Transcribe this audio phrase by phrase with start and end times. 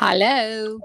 [0.00, 0.78] Hello.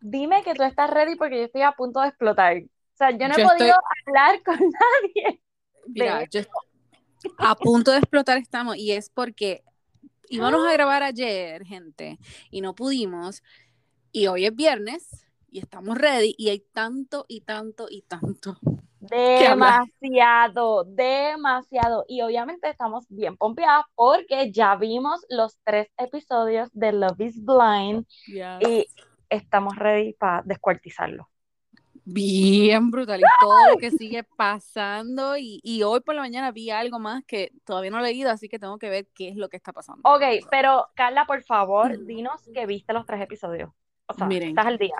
[0.00, 2.58] Dime que tú estás ready porque yo estoy a punto de explotar.
[2.58, 3.74] O sea, yo no he podido
[4.06, 5.42] hablar con nadie.
[5.86, 6.42] Mira, yo
[7.38, 9.64] a punto de explotar estamos y es porque
[10.28, 12.18] íbamos a grabar ayer, gente,
[12.50, 13.42] y no pudimos.
[14.10, 18.58] Y hoy es viernes y estamos ready y hay tanto y tanto y tanto.
[19.10, 22.04] Demasiado, demasiado.
[22.06, 28.06] Y obviamente estamos bien pompeadas porque ya vimos los tres episodios de Love is Blind
[28.60, 28.86] y
[29.28, 31.28] estamos ready para descuartizarlo.
[32.04, 36.98] Bien brutal y todo lo que sigue pasando y, hoy por la mañana vi algo
[36.98, 39.56] más que todavía no he leído, así que tengo que ver qué es lo que
[39.56, 40.02] está pasando.
[40.04, 43.70] Ok, pero Carla, por favor, dinos que viste los tres episodios.
[44.06, 44.50] O sea, Miren.
[44.50, 44.96] estás al día.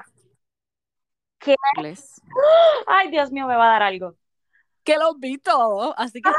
[1.43, 1.57] ¿Qué?
[2.87, 4.17] Ay, Dios mío, me va a dar algo.
[4.85, 6.31] Que los vi todos, así que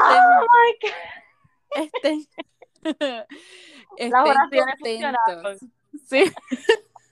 [1.74, 2.26] estén,
[2.82, 2.82] estén,
[3.96, 5.60] estén contentos.
[6.06, 6.24] Sí.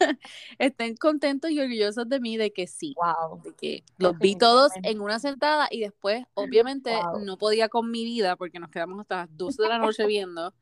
[0.59, 3.41] estén contentos y orgullosos de mí de que sí, wow.
[3.43, 8.05] de que los vi todos en una sentada y después, obviamente, no podía con mi
[8.05, 10.55] vida porque nos quedamos hasta las 12 de la noche viendo,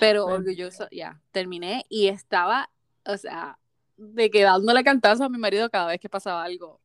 [0.00, 2.70] pero orgulloso, ya, terminé y estaba,
[3.04, 3.58] o sea,
[3.98, 6.80] de que dándole cantazo a mi marido cada vez que pasaba algo.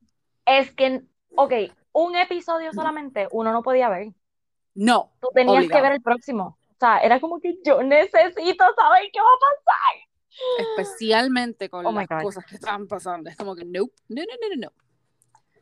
[0.46, 1.04] Es que,
[1.36, 1.54] ok,
[1.94, 4.10] un episodio solamente uno no podía ver.
[4.74, 5.14] No.
[5.22, 6.58] Tú tenías que ver el próximo.
[6.72, 10.10] O sea, era como que yo necesito saber qué va a pasar.
[10.58, 13.30] Especialmente con oh las cosas que estaban pasando.
[13.30, 14.74] Es como que, nope, no, no, no, no.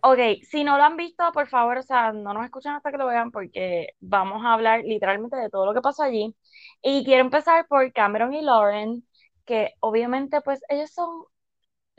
[0.03, 2.97] Ok, si no lo han visto, por favor, o sea, no nos escuchen hasta que
[2.97, 6.33] lo vean porque vamos a hablar literalmente de todo lo que pasó allí.
[6.81, 9.05] Y quiero empezar por Cameron y Lauren,
[9.45, 11.25] que obviamente pues ellos son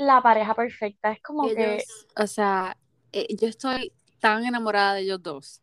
[0.03, 1.13] la pareja perfecta.
[1.13, 1.83] Es como que...
[2.17, 2.77] O sea,
[3.13, 5.63] eh, yo estoy tan enamorada de ellos dos.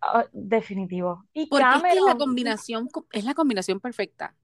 [0.00, 1.24] Ah, definitivo.
[1.32, 4.34] Y porque es la combinación, es la combinación perfecta.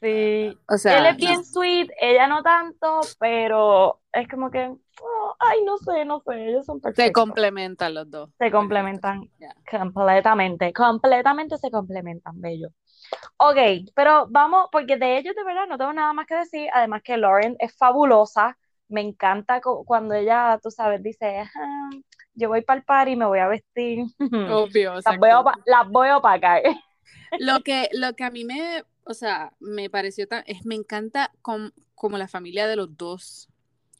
[0.00, 0.58] Sí.
[0.68, 5.64] O sea, él es bien sweet, ella no tanto, pero es como que, oh, ay,
[5.64, 7.06] no sé, no sé, ellos son perfectos.
[7.06, 8.30] Se complementan los dos.
[8.38, 9.30] Se complementan
[9.70, 12.68] completamente, completamente se complementan, bello.
[13.38, 17.02] Ok, pero vamos, porque de ellos de verdad no tengo nada más que decir, además
[17.02, 18.58] que Lauren es fabulosa,
[18.88, 21.44] me encanta cuando ella, tú sabes, dice,
[22.34, 24.04] yo voy para el party y me voy a vestir.
[24.52, 26.62] Obvio, las voy, a, las voy a opacar.
[27.38, 31.32] Lo que, lo que a mí me o sea, me pareció tan, es, me encanta
[31.42, 33.48] como la familia de los dos,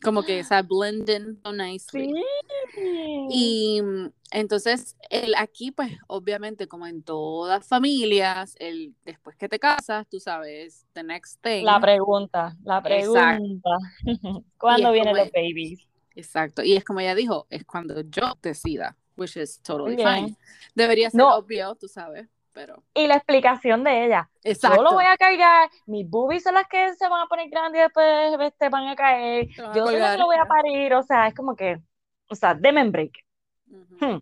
[0.05, 2.13] como que, o sea, blending so nicely.
[3.31, 9.59] Y mm, entonces, el, aquí, pues, obviamente, como en todas familias, el, después que te
[9.59, 11.65] casas, tú sabes, the next thing.
[11.65, 13.79] La pregunta, la pregunta.
[14.59, 15.89] ¿Cuándo vienen los babies?
[16.17, 20.37] Exacto, y es como ella dijo, es cuando yo decida, which is totally fine.
[20.75, 22.29] Debería ser obvio, tú sabes.
[22.95, 24.31] Y la explicación de ella.
[24.43, 24.77] Exacto.
[24.77, 27.81] Yo lo voy a cargar, mis boobies son las que se van a poner grandes
[27.81, 29.49] y después te este, van a caer.
[29.49, 31.81] yo soy lo voy a parir, o sea, es como que,
[32.29, 33.13] o sea, deme break.
[33.67, 34.19] Hmm.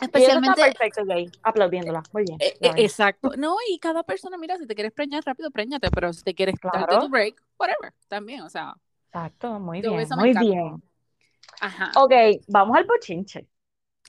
[0.00, 0.60] Especialmente.
[0.60, 2.02] perfecto, Jay, aplaudiéndola.
[2.12, 2.36] Muy bien.
[2.40, 3.30] Eh, eh, exacto.
[3.36, 6.56] No, y cada persona, mira, si te quieres preñar rápido, preñate, pero si te quieres
[6.58, 6.98] claro.
[6.98, 8.74] tu break, whatever, también, o sea.
[9.06, 10.08] Exacto, muy bien.
[10.16, 10.82] Muy bien.
[11.60, 11.92] Ajá.
[11.96, 12.12] Ok,
[12.48, 13.46] vamos al bochinche.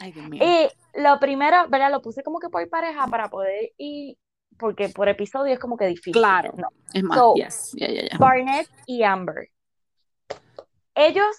[0.03, 0.67] Y
[1.01, 1.91] lo primero, ¿verdad?
[1.91, 4.17] Lo puse como que por pareja para poder ir,
[4.57, 6.13] porque por episodio es como que difícil.
[6.13, 6.69] Claro, no.
[6.93, 7.73] es más,
[8.19, 9.49] Barnett y Amber.
[10.95, 11.35] Ellos,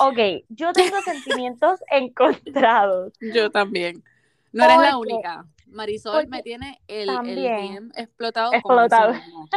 [0.00, 0.18] ok,
[0.48, 3.12] yo tengo sentimientos encontrados.
[3.20, 4.02] Yo también.
[4.52, 5.46] No eres la única.
[5.66, 9.12] Marisol me tiene el, el explotado, explotado.
[9.12, 9.48] Con, eso mismo,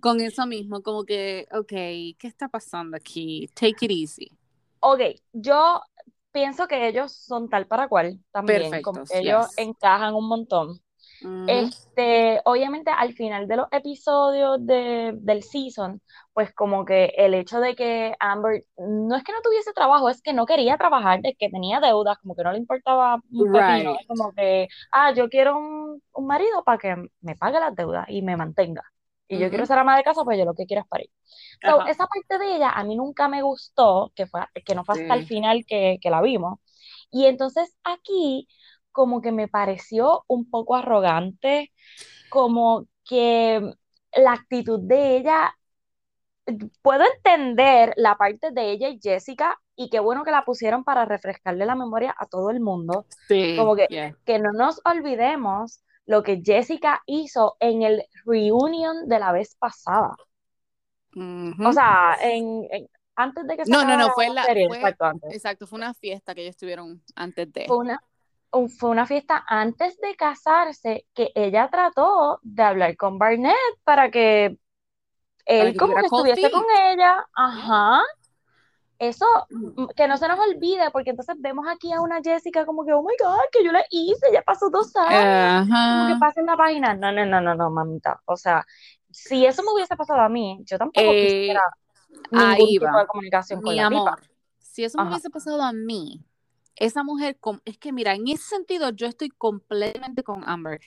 [0.00, 3.48] con eso mismo, como que, ok, ¿qué está pasando aquí?
[3.54, 4.30] Take it easy.
[4.80, 5.00] Ok,
[5.32, 5.80] yo
[6.34, 8.70] pienso que ellos son tal para cual también.
[9.14, 10.80] ellos encajan un montón.
[11.46, 16.02] Este, obviamente al final de los episodios de, del season,
[16.34, 20.20] pues como que el hecho de que Amber no es que no tuviese trabajo, es
[20.20, 23.96] que no quería trabajar, de que tenía deudas, como que no le importaba un pepino,
[24.06, 28.20] como que, ah, yo quiero un, un marido para que me pague las deudas y
[28.20, 28.82] me mantenga
[29.28, 31.10] y yo quiero ser ama de casa, pues yo lo que quiero es parir.
[31.62, 35.00] So, esa parte de ella a mí nunca me gustó, que, fue, que no fue
[35.00, 36.58] hasta el final que, que la vimos.
[37.10, 38.48] Y entonces aquí
[38.92, 41.72] como que me pareció un poco arrogante,
[42.28, 43.60] como que
[44.14, 45.56] la actitud de ella,
[46.82, 51.04] puedo entender la parte de ella y Jessica, y qué bueno que la pusieron para
[51.04, 53.06] refrescarle la memoria a todo el mundo.
[53.26, 59.18] Sí, como que, que no nos olvidemos lo que Jessica hizo en el reunion de
[59.18, 60.16] la vez pasada.
[61.16, 62.66] O sea, en,
[63.14, 66.34] antes de que se No, no, no, fue la serie, exacto, exacto, fue una fiesta
[66.34, 67.66] que ellos tuvieron antes de.
[67.66, 68.02] Fue una,
[68.78, 73.54] fue una fiesta antes de casarse que ella trató de hablar con Barnett
[73.84, 74.58] para que
[75.46, 78.02] él como que estuviese con ella, ajá.
[78.98, 82.84] Eso, mm, que no se nos olvide, porque entonces vemos aquí a una Jessica como
[82.84, 85.68] que, oh my God, que yo la hice, ya pasó dos años.
[85.68, 86.94] Como que pasa en la página.
[86.94, 88.20] No, no, no, no, no, mamita.
[88.26, 88.64] O sea,
[89.10, 91.62] si eso me hubiese pasado a mí, yo tampoco eh, quisiera
[92.30, 94.20] ningún tipo de comunicación con Mi amor,
[94.58, 96.24] si eso me hubiese pasado a mí,
[96.76, 100.80] esa mujer, es que mira, en ese sentido yo estoy completamente con Amber.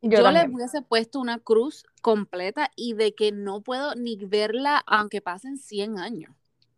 [0.00, 5.20] Yo, le hubiese puesto una cruz completa y de que no puedo ni verla aunque
[5.20, 6.34] pasen 100 años.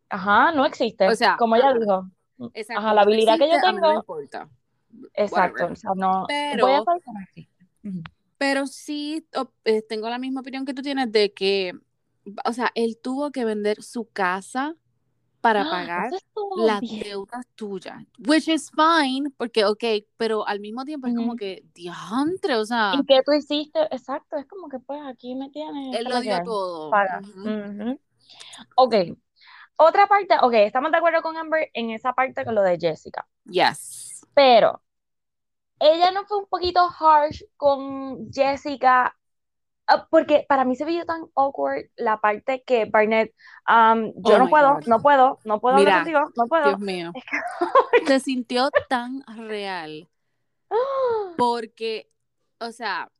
[0.09, 1.07] Ajá, no existe.
[1.07, 2.09] O sea, como ella dijo.
[2.75, 3.79] ajá, la habilidad que yo tengo.
[3.81, 4.49] No importa.
[5.13, 5.67] Exacto.
[5.71, 6.25] O sea, no.
[6.27, 6.83] Pero, voy a
[8.39, 9.27] pero sí
[9.65, 11.73] eh, tengo la misma opinión que tú tienes de que,
[12.45, 14.75] o sea, él tuvo que vender su casa
[15.41, 15.69] para ¡Ah!
[15.69, 16.11] pagar
[16.57, 19.83] las deudas tuyas, which is fine, porque, ok,
[20.15, 22.93] pero al mismo tiempo es como que, diantre, o sea.
[22.95, 23.81] ¿Y qué tú hiciste?
[23.91, 25.97] Exacto, es como que, pues, aquí me tienes.
[25.97, 26.91] Él lo dio todo.
[28.75, 28.95] Ok.
[29.81, 33.25] Otra parte, ok, estamos de acuerdo con Amber en esa parte con lo de Jessica.
[33.45, 34.25] Yes.
[34.33, 34.81] Pero,
[35.79, 39.15] ella no fue un poquito harsh con Jessica
[39.91, 43.33] Ah, porque para mí se vio tan awkward la parte que Barnett,
[43.67, 46.67] um, yo oh no puedo, no puedo, no puedo Mira, contigo, no puedo.
[46.67, 47.11] Dios mío.
[48.05, 50.07] se sintió tan real.
[51.37, 52.11] Porque,
[52.59, 53.11] o sea.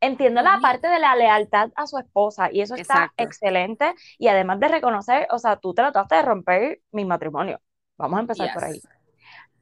[0.00, 3.94] Entiendo la parte de la lealtad a su esposa y eso está excelente.
[4.18, 7.60] Y además de reconocer, o sea, tú trataste de romper mi matrimonio.
[7.96, 8.80] Vamos a empezar por ahí.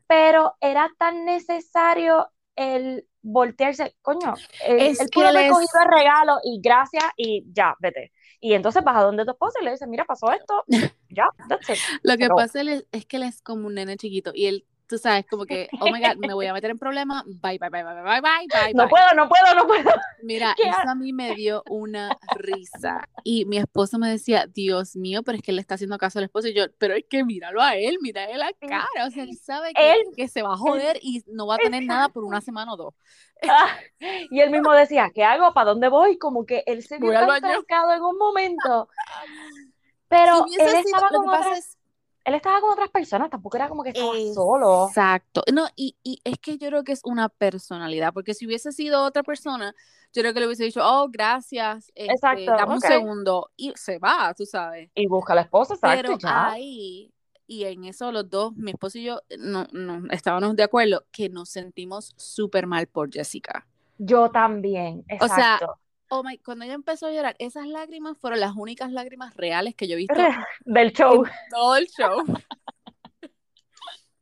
[0.06, 4.34] Pero era tan necesario el voltearse, coño,
[4.66, 8.12] es el pudo haber cogido el regalo y gracias y ya, vete.
[8.38, 10.64] Y entonces vas a donde tu esposa y le dices, mira, pasó esto,
[11.08, 11.78] ya, that's it.
[12.02, 15.26] Lo que pasa es que él es como un nene chiquito y él tú sabes,
[15.28, 18.02] como que, oh my God, me voy a meter en problemas, bye, bye, bye, bye,
[18.02, 18.75] bye, bye, bye.
[18.75, 19.90] No puedo, no puedo, no puedo.
[20.22, 23.08] Mira, eso a mí me dio una risa.
[23.22, 26.19] Y mi esposo me decía, Dios mío, pero es que él le está haciendo caso
[26.19, 26.48] al esposo.
[26.48, 29.06] Y yo, pero es que míralo a él, mira él la cara.
[29.06, 31.84] O sea, él sabe que, que se va a joder y no va a tener
[31.84, 32.94] nada por una semana o dos.
[33.48, 35.52] Ah, y él mismo decía, ¿qué hago?
[35.52, 36.19] ¿Para dónde voy?
[36.19, 38.88] Como que él se vio en un momento.
[40.08, 41.32] Pero él estaba como
[42.25, 44.88] él estaba con otras personas, tampoco era como que estaba solo.
[44.88, 45.43] Exacto.
[45.53, 49.05] No, y, y, es que yo creo que es una personalidad, porque si hubiese sido
[49.05, 49.75] otra persona,
[50.12, 53.99] yo creo que le hubiese dicho, oh, gracias, este, exacto, dame un segundo, y se
[53.99, 54.91] va, tú sabes.
[54.94, 56.17] Y busca a la esposa, exacto.
[56.17, 57.12] Pero ahí,
[57.47, 61.29] y en eso los dos, mi esposo y yo, no, no estábamos de acuerdo que
[61.29, 63.67] nos sentimos súper mal por Jessica.
[63.99, 65.35] Yo también, exacto.
[65.35, 65.61] O sea,
[66.14, 69.88] oh my, cuando ella empezó a llorar, esas lágrimas fueron las únicas lágrimas reales que
[69.88, 70.14] yo he visto
[70.64, 71.25] del show.
[71.50, 72.22] todo el show.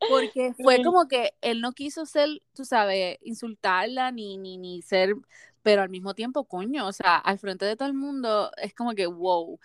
[0.08, 5.14] Porque fue como que él no quiso ser, tú sabes, insultarla ni, ni, ni ser,
[5.62, 8.94] pero al mismo tiempo, coño, o sea, al frente de todo el mundo es como
[8.94, 9.60] que, wow.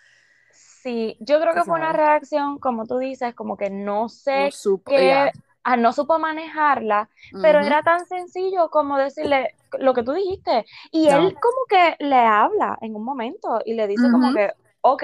[0.52, 4.52] Sí, yo creo que fue una reacción, como tú dices, como que no sé
[4.86, 5.32] qué,
[5.68, 7.10] ah, no supo manejarla,
[7.42, 10.66] pero era tan sencillo como decirle lo que tú dijiste.
[10.92, 15.04] Y él como que le habla en un momento y le dice como que, ok,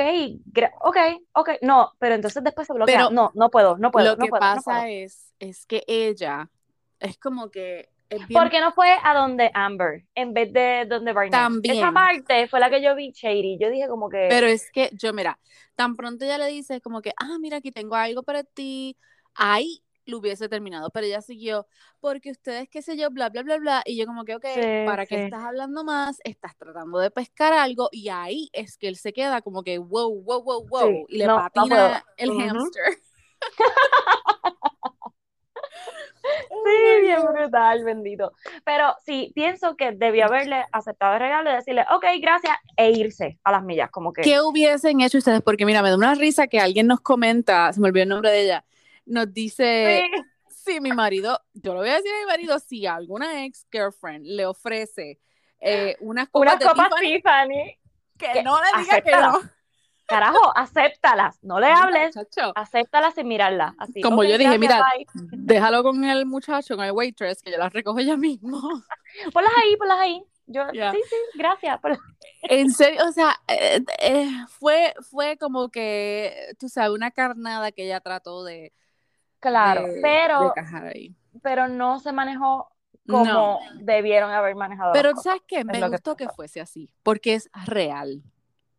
[0.80, 0.98] ok,
[1.34, 2.96] ok, no, pero entonces después se bloquea.
[2.96, 4.16] Pero no, no puedo, no puedo.
[4.16, 6.50] Lo que pasa es, es que ella
[7.00, 7.90] es como que
[8.32, 11.32] ¿Por qué no fue a donde Amber en vez de donde Barney?
[11.32, 11.78] También.
[11.78, 13.58] Esa parte fue la que yo vi shady.
[13.60, 14.28] Yo dije como que.
[14.30, 15.40] Pero es que yo, mira,
[15.76, 18.96] tan pronto ella le dice como que, ah, mira, aquí tengo algo para ti.
[19.34, 21.68] Ahí lo hubiese terminado, pero ella siguió,
[22.00, 24.46] porque ustedes, qué sé yo, bla, bla, bla, bla, y yo como que, ok,
[24.86, 26.20] ¿para qué estás hablando más?
[26.24, 30.22] Estás tratando de pescar algo, y ahí es que él se queda como que, wow,
[30.24, 32.98] wow, wow, wow, y le patina el hamster.
[36.50, 38.32] Sí, bien brutal, bendito.
[38.64, 43.40] Pero sí, pienso que debió haberle aceptado el regalo y decirle, ok, gracias, e irse
[43.44, 44.22] a las millas, como que.
[44.22, 45.42] ¿Qué hubiesen hecho ustedes?
[45.42, 48.32] Porque mira, me da una risa que alguien nos comenta, se me olvidó el nombre
[48.32, 48.66] de ella,
[49.06, 50.10] nos dice,
[50.48, 54.26] si mi marido, yo lo voy a decir a mi marido, si alguna ex girlfriend
[54.26, 55.20] le ofrece
[55.60, 56.66] eh, unas copas, de
[57.00, 57.78] Tiffany,
[58.18, 59.42] que, no le diga que no.
[60.06, 62.14] Carajo, acéptalas, no le hables,
[62.56, 63.74] acéptalas sin mirarla.
[63.78, 64.86] Así, Como yo dije, mira,
[65.32, 68.60] déjalo con el muchacho, con el waitress, que yo las recojo ella mismo.
[69.34, 70.24] Ponlas ahí, ponlas ahí.
[70.46, 71.80] Yo, sí, sí, gracias.
[72.44, 77.86] En serio, o sea, eh, eh, fue, fue como que, tú sabes, una carnada que
[77.86, 78.74] ella trató de,
[79.44, 80.54] Claro, pero,
[81.42, 82.70] pero no se manejó
[83.06, 84.94] como debieron haber manejado.
[84.94, 85.66] Pero ¿sabes qué?
[85.66, 88.24] Me gustó que, fuese así, porque es real.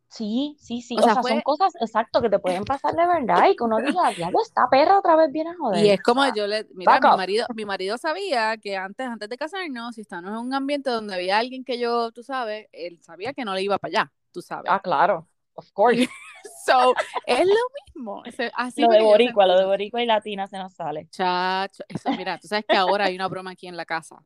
[0.08, 0.96] Sí, sí, sí.
[0.98, 4.10] O, sea, son cosas, exacto, que te pueden pasar de verdad y que uno diga,
[4.16, 5.84] diablo, esta perra otra vez viene a joder.
[5.84, 9.36] Y es como yo le, mira, mi marido, mi marido sabía que antes, antes de
[9.36, 13.34] casarnos, si estábamos en un ambiente donde había alguien que yo, tú sabes, él sabía
[13.34, 14.70] que no le iba para allá, tú sabes.
[14.72, 16.08] Ah, claro, of course.
[16.66, 16.94] So,
[17.26, 18.22] es lo mismo.
[18.54, 21.08] Así lo de boricua, lo de boricua y latina se nos sale.
[21.10, 24.22] Chacho, eso, mira, tú sabes que ahora hay una broma aquí en la casa.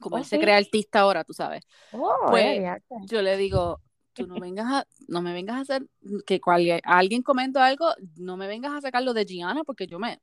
[0.00, 1.64] Como él oh, se crea artista ahora, tú sabes.
[1.92, 2.60] Oh, pues
[3.06, 3.80] yo le digo,
[4.12, 5.86] tú no vengas a, no me vengas a hacer,
[6.26, 7.86] que cual, alguien comenta algo,
[8.16, 10.20] no me vengas a sacar lo de Gianna porque yo me...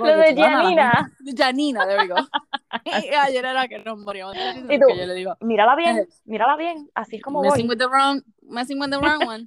[0.00, 1.12] Lo de Janina.
[1.36, 2.16] Janina, there we go.
[2.84, 4.34] y ayer era que nos moríamos.
[4.36, 7.88] Y tú, yo le digo, mírala bien, mírala bien, así es como messing With the
[7.88, 9.46] wrong, messing with the wrong one.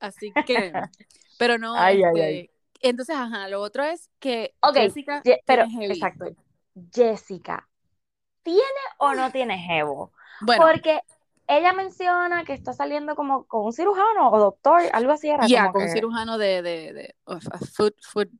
[0.00, 0.72] Así que,
[1.38, 2.50] pero no, ay, ay, este, ay.
[2.80, 6.26] entonces, ajá, lo otro es que Jessica pero, exacto,
[6.92, 7.68] Jessica,
[8.42, 8.60] ¿tiene
[8.98, 10.12] o no tiene jevo?
[10.40, 11.00] Bueno, porque
[11.46, 15.46] ella menciona que está saliendo como con un cirujano o doctor, algo así era.
[15.46, 17.14] Ya, con un cirujano de, de, de
[17.74, 18.30] foot, foot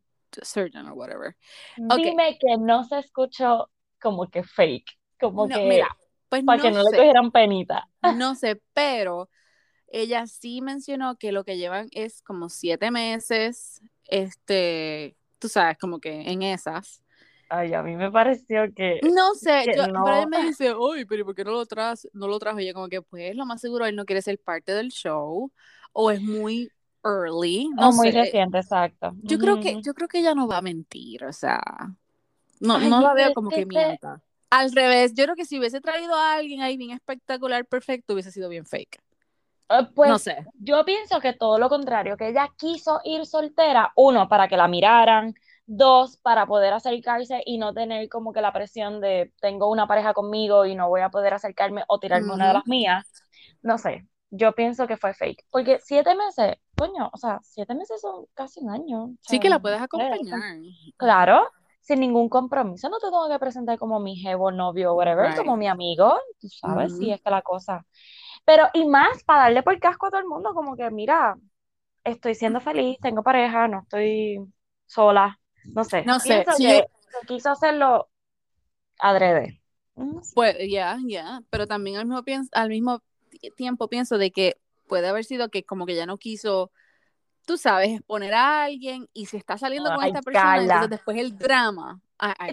[0.42, 1.36] surgeon o whatever.
[1.76, 5.96] Dime que no se escuchó como que fake, como que mira,
[6.28, 7.88] pues para que no le cogieran penita.
[8.16, 9.28] No sé, pero
[9.88, 16.00] ella sí mencionó que lo que llevan es como siete meses, este, tú sabes, como
[16.00, 17.02] que en esas.
[17.48, 19.00] Ay, a mí me pareció que.
[19.02, 22.38] No sé, pero él me dice, uy, pero ¿por qué no lo, traes, no lo
[22.38, 22.58] trajo?
[22.58, 25.52] Y yo, como que, pues, lo más seguro, él no quiere ser parte del show,
[25.92, 26.70] o es muy
[27.04, 27.70] early.
[27.76, 29.12] No muy reciente, exacto.
[29.22, 31.60] Yo creo que, yo creo que ella no va a mentir, o sea,
[32.60, 34.20] no, no la veo como que mienta.
[34.50, 38.30] Al revés, yo creo que si hubiese traído a alguien ahí bien espectacular, perfecto, hubiese
[38.30, 39.00] sido bien fake.
[39.68, 40.44] Ah, pues no sé.
[40.58, 44.68] yo pienso que todo lo contrario, que ella quiso ir soltera, uno, para que la
[44.68, 45.34] miraran,
[45.66, 50.12] Dos, para poder acercarse y no tener como que la presión de tengo una pareja
[50.12, 53.10] conmigo y no voy a poder acercarme o tirarme una de las mías.
[53.62, 55.46] No sé, yo pienso que fue fake.
[55.50, 59.14] Porque siete meses, coño, o sea, siete meses son casi un año.
[59.22, 60.40] Sí que la puedes acompañar.
[60.96, 61.50] Claro,
[61.80, 62.88] sin ningún compromiso.
[62.88, 66.14] No te tengo que presentar como mi jevo, novio, whatever, como mi amigo.
[66.40, 67.84] Tú sabes, si es que la cosa.
[68.44, 71.36] Pero, y más, para darle por casco a todo el mundo, como que, mira,
[72.04, 74.38] estoy siendo feliz, tengo pareja, no estoy
[74.86, 76.04] sola, no sé.
[76.04, 76.44] No sé.
[76.56, 76.84] Si yo...
[77.26, 78.08] quiso hacerlo
[78.98, 79.60] adrede.
[80.34, 83.00] Pues ya, ya, pero también al mismo, al mismo
[83.56, 86.70] tiempo pienso de que puede haber sido que como que ya no quiso,
[87.46, 91.36] tú sabes, exponer a alguien y si está saliendo con esta persona, entonces después el
[91.36, 92.00] drama.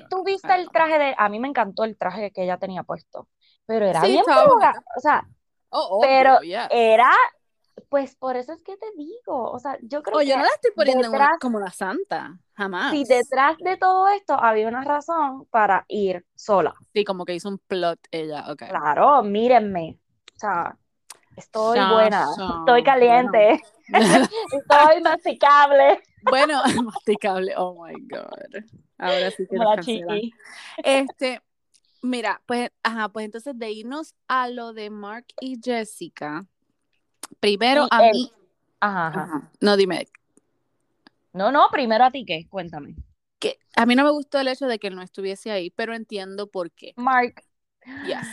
[0.09, 3.27] Tú viste el traje de, a mí me encantó el traje que ella tenía puesto,
[3.65, 5.27] pero era bien o sea,
[5.69, 7.11] oh, pero era
[7.89, 10.25] pues por eso es que te digo, o sea, yo creo que.
[10.25, 11.09] yo no la estoy poniendo
[11.39, 12.91] como la santa, jamás.
[12.91, 16.73] Si detrás de todo esto había una razón para ir sola.
[16.93, 18.63] Sí, como que hizo un plot ella, ok.
[18.69, 19.99] Claro, mírenme.
[20.35, 20.77] O sea,
[21.35, 22.25] estoy buena,
[22.59, 26.01] estoy caliente, estoy masticable.
[26.23, 28.63] Bueno, masticable, oh my god.
[28.99, 29.75] Ahora sí que nos
[30.83, 31.41] Este,
[32.03, 36.45] mira, pues, ajá, pues entonces de irnos a lo de Mark y Jessica
[37.39, 38.31] Primero a mí.
[38.79, 40.07] Ajá, No, dime.
[41.33, 42.47] No, no, primero a ti, ¿qué?
[42.49, 42.95] Cuéntame.
[43.39, 45.95] Que a mí no me gustó el hecho de que él no estuviese ahí, pero
[45.95, 46.93] entiendo por qué.
[46.97, 47.43] Mark.
[48.05, 48.27] Yes.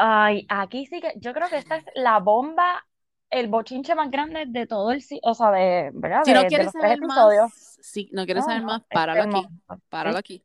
[0.00, 2.86] Ay, aquí sí que yo creo que esta es la bomba,
[3.30, 6.22] el bochinche más grande de todo el, o sea, de, ¿verdad?
[6.24, 9.48] Si no quieres saber más, sí, no quieres saber más, páralo aquí,
[9.88, 10.44] páralo aquí.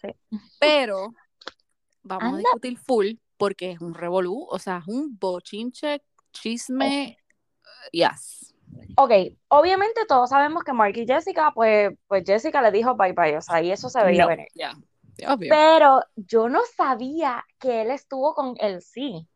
[0.00, 0.08] Sí.
[0.58, 1.14] Pero
[2.02, 6.02] vamos a discutir full porque es un revolú, o sea, es un bochinche
[6.32, 7.16] chisme,
[7.92, 8.52] yes.
[8.96, 9.12] Ok,
[9.46, 13.40] obviamente todos sabemos que Mark y Jessica, pues, pues Jessica le dijo bye bye, o
[13.40, 14.48] sea, y eso se veía venir.
[15.48, 19.26] Pero yo no sabía que él estuvo con Elsie.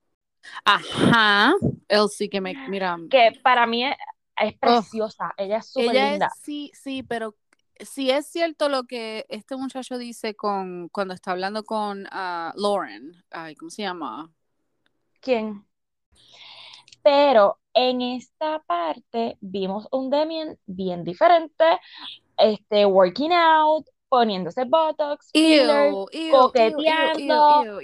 [0.65, 1.55] Ajá,
[1.89, 2.99] Elsie que me, mira.
[3.11, 6.31] Que para mí es, preciosa, ella es súper linda.
[6.43, 7.37] sí, sí, pero
[7.79, 13.25] si es cierto lo que este muchacho dice con cuando está hablando con uh, Lauren,
[13.31, 14.33] ay, ¿cómo se llama?
[15.21, 15.65] ¿Quién?
[17.03, 21.65] pero en esta parte vimos un Demian bien diferente,
[22.37, 25.91] este, working out, poniéndose botox, filler,
[26.31, 27.81] coqueteando,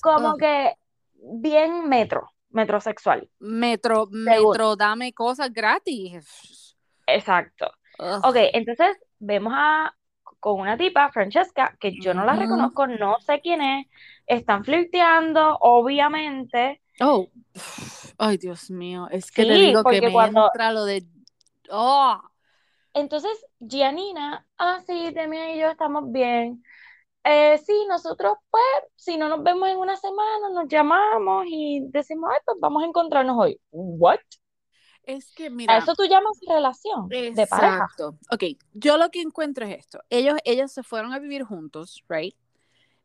[0.00, 0.72] como que
[1.20, 3.28] bien metro, metrosexual.
[3.40, 6.74] Metro, metro, dame cosas gratis.
[7.06, 7.70] Exacto.
[7.98, 9.94] Ok, entonces vemos a
[10.40, 13.86] con una tipa, Francesca, que yo no la reconozco, no sé quién es,
[14.26, 16.80] están flirteando, obviamente.
[17.00, 17.28] Oh,
[18.16, 20.46] ay Dios mío, es que te digo que me cuando...
[20.46, 21.04] entra lo de...
[21.68, 22.18] Oh.
[22.96, 26.64] Entonces, Gianina, ah, sí, Demi y yo estamos bien.
[27.24, 28.62] Eh, sí, nosotros, pues,
[28.94, 32.86] si no nos vemos en una semana, nos llamamos y decimos, ay, pues vamos a
[32.86, 33.60] encontrarnos hoy.
[33.70, 34.20] ¿What?
[35.02, 35.74] Es que, mira.
[35.74, 37.74] A eso tú llamas relación de pareja.
[37.74, 38.16] Exacto.
[38.32, 40.00] Ok, yo lo que encuentro es esto.
[40.08, 42.34] Ellos, ellos se fueron a vivir juntos, right?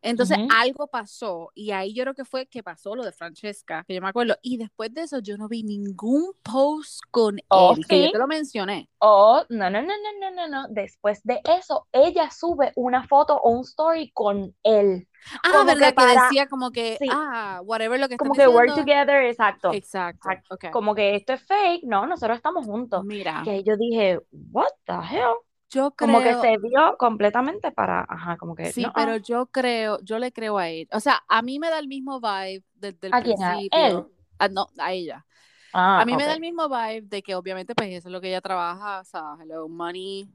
[0.01, 3.96] Entonces algo pasó y ahí yo creo que fue que pasó lo de Francesca, que
[3.96, 4.36] yo me acuerdo.
[4.41, 8.27] Y después de eso yo no vi ningún post con él, que yo te lo
[8.27, 8.89] mencioné.
[9.00, 10.67] Oh, no, no, no, no, no, no, no.
[10.70, 15.08] Después de eso, ella sube una foto o un story con él.
[15.43, 19.72] Ah, verdad que, decía como que, ah, whatever lo que Como que work together, exacto.
[19.74, 20.58] Exacto.
[20.72, 23.03] Como que esto es fake, no, nosotros estamos juntos.
[23.05, 23.41] Mira.
[23.46, 24.20] Que yo dije,
[24.51, 25.36] what the hell?
[25.72, 26.08] Yo creo...
[26.08, 28.72] Como que se dio completamente para, ajá, como que...
[28.72, 30.88] Sí, pero yo creo, yo le creo a él.
[30.92, 33.70] O sea, a mí me da el mismo vibe desde el ¿A principio.
[33.72, 34.06] ¿A él?
[34.38, 35.25] Ah, no, a ella.
[35.74, 38.20] Ah, a mí me da el mismo vibe de que obviamente pues eso es lo
[38.20, 40.30] que ella trabaja, o sea, hello, money,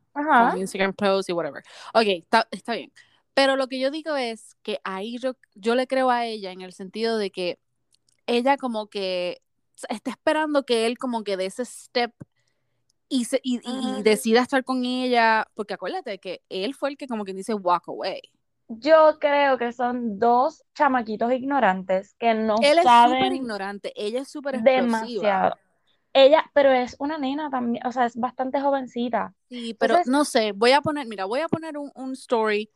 [0.57, 1.63] Instagram posts y whatever.
[1.93, 2.91] Ok, está, está bien.
[3.35, 6.63] Pero lo que yo digo es que ahí yo, yo le creo a ella en
[6.63, 7.59] el sentido de que
[8.27, 9.43] ella como que
[9.91, 12.15] está esperando que él como que dé ese step
[13.09, 13.61] y, se, y,
[14.03, 17.89] decida estar con ella, porque acuérdate que él fue el que como quien dice walk
[17.89, 18.21] away.
[18.69, 24.29] Yo creo que son dos chamaquitos ignorantes que no Él es súper ignorante, ella es
[24.29, 25.55] súper demasiado.
[26.13, 29.35] Ella, pero es una nena también, o sea, es bastante jovencita.
[29.51, 32.71] Sí, pero no sé, voy a poner, mira, voy a poner un, un, story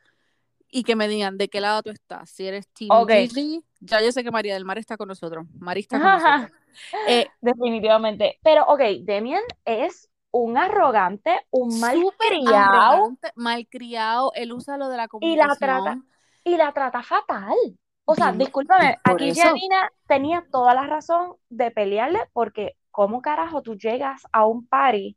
[0.70, 2.28] y que me digan de qué lado tú estás.
[2.30, 5.46] Si eres Team Gigi, ya yo sé que María del Mar está con nosotros.
[5.58, 6.60] María está con nosotros.
[7.08, 8.38] Eh, Definitivamente.
[8.42, 13.16] Pero, ok, Demian es un arrogante, un malcriado.
[13.34, 15.46] Malcriado, él usa lo de la comunicación.
[15.46, 16.02] Y la trata,
[16.44, 17.56] y la trata fatal.
[18.04, 23.76] O sea, discúlpame, aquí Janina tenía toda la razón de pelearle porque ¿cómo carajo tú
[23.76, 25.16] llegas a un party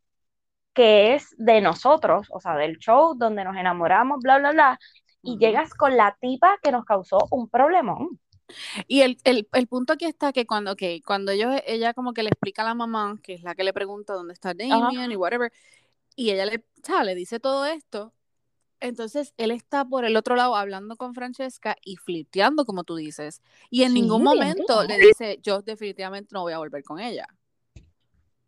[0.73, 4.79] que es de nosotros, o sea, del show donde nos enamoramos, bla, bla, bla,
[5.23, 8.19] y llegas con la tipa que nos causó un problemón?
[8.87, 12.23] Y el, el, el, punto aquí está que cuando, okay, cuando ellos, ella como que
[12.23, 15.15] le explica a la mamá, que es la que le pregunta dónde está Damien y
[15.15, 15.51] whatever,
[16.15, 16.63] y ella le,
[17.03, 18.13] le dice todo esto,
[18.79, 23.41] entonces él está por el otro lado hablando con Francesca y flirteando, como tú dices,
[23.69, 27.27] y en ningún momento le dice, yo definitivamente no voy a volver con ella.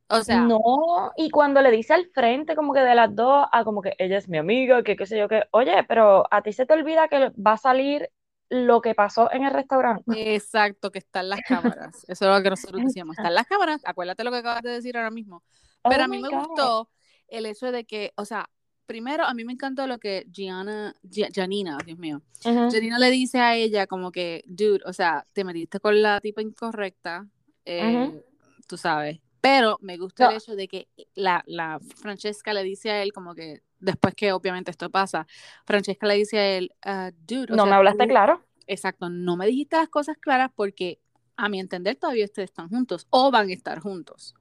[0.08, 0.42] O sea.
[0.42, 3.96] No, y cuando le dice al frente, como que de las dos, a como que
[3.98, 6.74] ella es mi amiga, que qué sé yo, que, oye, pero a ti se te
[6.74, 8.10] olvida que va a salir
[8.50, 10.36] lo que pasó en el restaurante.
[10.36, 12.04] Exacto, que están las cámaras.
[12.08, 13.18] Eso es lo que nosotros decíamos.
[13.18, 13.82] Están las cámaras.
[13.86, 15.44] Acuérdate lo que acabas de decir ahora mismo.
[15.84, 16.90] Pero a oh mí me gustó
[17.28, 18.50] el hecho de que, o sea,
[18.86, 20.96] primero a mí me encantó lo que Gianna,
[21.34, 25.80] Janina, Dios mío, Janina le dice a ella como que, dude, o sea, te metiste
[25.80, 27.28] con la tipa incorrecta,
[27.66, 28.24] eh,
[28.68, 29.20] tú sabes.
[29.42, 33.36] Pero me gusta el hecho de que la, la Francesca le dice a él como
[33.36, 35.28] que, después que obviamente esto pasa,
[35.66, 38.42] Francesca le dice a él, uh, dude, no me hablaste claro.
[38.68, 41.00] Exacto, no me dijiste las cosas claras porque
[41.38, 44.36] a mi entender todavía ustedes están juntos o van a estar juntos.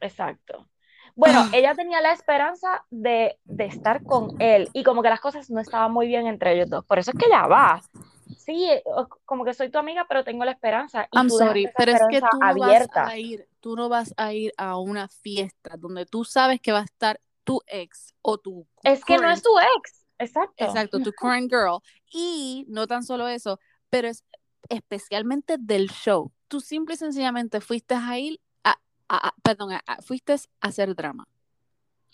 [0.00, 0.68] Exacto.
[1.14, 1.50] Bueno, ah.
[1.52, 5.60] ella tenía la esperanza de, de, estar con él y como que las cosas no
[5.60, 6.84] estaban muy bien entre ellos dos.
[6.84, 7.82] Por eso es que ella va.
[8.38, 8.68] Sí,
[9.24, 11.06] como que soy tu amiga, pero tengo la esperanza.
[11.12, 14.52] I'm sorry, pero es que tú no, vas a ir, tú no vas a ir
[14.56, 18.66] a una fiesta donde tú sabes que va a estar tu ex o tu...
[18.82, 20.64] Es que no es tu ex, exacto.
[20.64, 21.80] Exacto, tu current girl.
[22.12, 23.58] Y no tan solo eso,
[23.90, 24.24] pero es
[24.68, 26.32] especialmente del show.
[26.48, 28.40] Tú simple y sencillamente fuiste a ir
[29.08, 31.26] a, perdón, fuiste a hacer drama.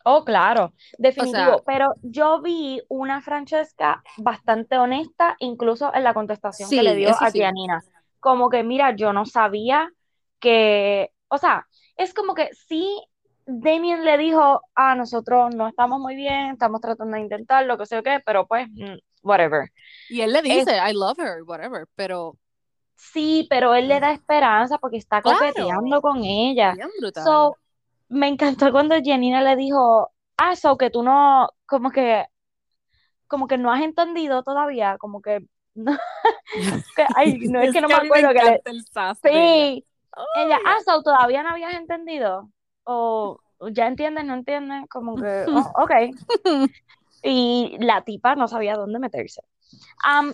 [0.04, 1.62] Oh, claro, definitivo.
[1.66, 7.30] pero yo vi una Francesca bastante honesta, incluso en la contestación que le dio a
[7.30, 7.84] Gianina.
[8.18, 9.92] Como que, mira, yo no sabía
[10.40, 13.00] que, o sea, es como que sí
[13.50, 17.86] Damien le dijo, a nosotros no estamos muy bien, estamos tratando de intentar lo que
[17.86, 19.70] sea que, pero pues, mm, whatever.
[20.10, 22.36] Y él le dice, I love her, whatever, pero...
[22.94, 26.74] Sí, pero él le da esperanza porque está coqueteando con ella.
[27.24, 27.56] So,
[28.08, 32.26] me encantó cuando Janina le dijo, ah, so que tú no, como que,
[33.28, 35.96] como que no has entendido todavía, como que, no,
[37.16, 38.60] ay, no es, que no me acuerdo que
[39.22, 39.86] sí,
[40.36, 42.50] ella, ah, so todavía no habías entendido
[42.90, 43.38] o
[43.70, 45.92] ya entienden, no entienden, como que, oh, ok.
[47.22, 49.42] y la tipa no sabía dónde meterse.
[50.08, 50.32] Um,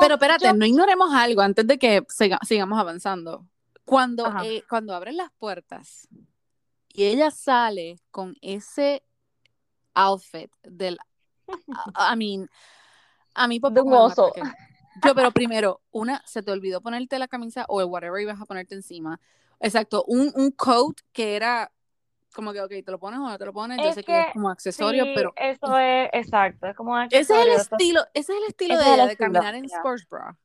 [0.00, 2.04] Pero espérate, no ignoremos algo antes de que
[2.42, 3.46] sigamos avanzando.
[3.86, 6.08] Cuando, eh, cuando abren las puertas
[6.88, 9.02] y ella sale con ese
[9.94, 10.98] outfit del,
[11.48, 12.48] I mean,
[13.34, 14.32] a mí un oso.
[15.04, 18.46] Yo, pero primero, una, se te olvidó ponerte la camisa o el whatever ibas a
[18.46, 19.20] ponerte encima.
[19.60, 21.70] Exacto, un, un coat que era
[22.34, 24.32] como que, ok, te lo pones o no te lo pones, yo sé que, es
[24.32, 25.32] como accesorio, pero...
[25.36, 29.06] Eso es, exacto, es como Ese es el estilo, ese es el estilo de ella,
[29.06, 30.36] de caminar en sports bra.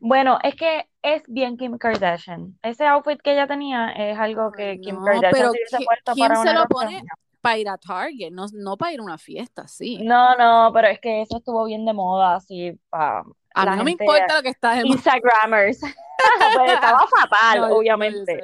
[0.00, 2.58] Bueno, es que es bien Kim Kardashian.
[2.62, 6.52] Ese outfit que ella tenía es algo que Kim Kardashian pero se puesto ¿quién se
[6.52, 7.04] lo pone
[7.40, 9.98] para ir a Target, no, no para ir a una fiesta, sí.
[10.02, 13.22] No, no, pero es que eso estuvo bien de moda, así, para
[13.54, 15.80] A mí no me importa lo que está de Instagramers.
[16.56, 18.40] pues estaba fatal, obviamente.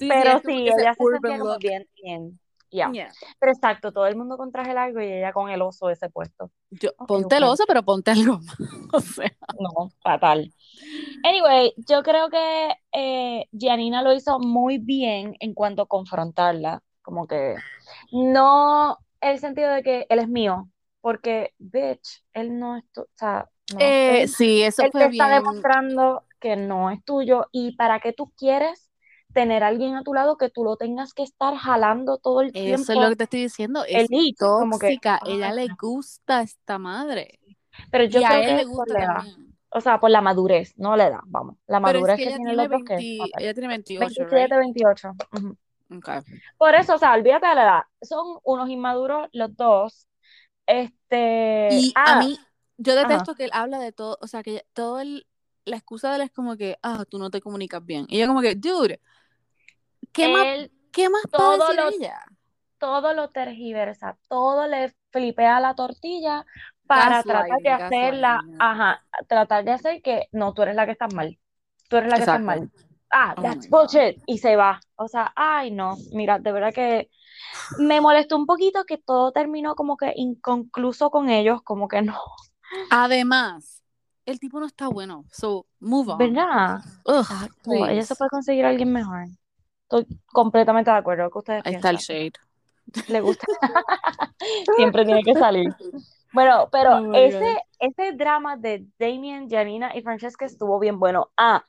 [0.00, 2.40] Pero sí, ella se sentía como bien, bien.
[2.70, 2.90] Ya.
[3.38, 6.50] Pero exacto, todo el mundo con traje largo y ella con el oso ese puesto.
[6.70, 8.56] Yo, ponte el oso, pero ponte algo más.
[8.92, 9.32] O sea.
[9.60, 10.52] No, fatal.
[11.22, 16.82] Anyway, yo creo que eh, Gianina lo hizo muy bien en cuanto a confrontarla.
[17.02, 17.54] Como que
[18.10, 20.68] no el sentido de que él es mío,
[21.00, 26.56] porque, bitch, él no es, o sea, eh, sí, eso él te está demostrando que
[26.56, 28.83] no es tuyo y para qué tú quieres
[29.34, 32.52] tener a alguien a tu lado que tú lo tengas que estar jalando todo el
[32.52, 32.82] tiempo.
[32.82, 37.40] Eso es lo que te estoy diciendo, es tóxica, ella le gusta esta madre.
[37.90, 39.24] Pero yo creo que le gusta
[39.70, 41.56] O sea, por la madurez, no le da, vamos.
[41.66, 45.12] La madurez que, tiene, ella tiene 28, 27, 28.
[46.56, 47.82] Por eso, o sea, olvídate de la edad.
[48.00, 50.08] Son unos inmaduros los dos.
[50.66, 51.68] Este.
[51.72, 52.38] Y a ah, mí,
[52.78, 55.26] yo detesto que él habla de todo, o sea, que todo el,
[55.64, 58.06] la excusa de él es como que, ah, tú no te comunicas bien.
[58.08, 59.00] Y yo como que, dude,
[60.14, 62.20] ¿qué más, ¿qué más todo puede decir ella?
[62.78, 66.46] Todo lo tergiversa, todo le flipea la tortilla
[66.86, 71.12] para tratar de hacerla, ajá, tratar de hacer que, no, tú eres la que estás
[71.14, 71.38] mal,
[71.88, 72.70] tú eres la que estás mal.
[73.10, 74.80] Ah, oh that's bullshit, y se va.
[74.96, 77.10] O sea, ay, no, mira, de verdad que
[77.78, 82.18] me molestó un poquito que todo terminó como que inconcluso con ellos, como que no.
[82.90, 83.82] Además,
[84.26, 85.24] el tipo no está bueno.
[85.30, 86.18] So, move on.
[86.18, 86.80] ¿Verdad?
[87.66, 89.26] ella se puede conseguir a alguien mejor.
[89.94, 92.32] Estoy completamente de acuerdo con ustedes Ahí está el shade.
[93.08, 93.46] Le gusta.
[94.76, 95.74] Siempre tiene que salir.
[96.32, 101.30] Bueno, pero oh ese, ese drama de Damien, Janina y Francesca estuvo bien bueno.
[101.36, 101.64] Ah,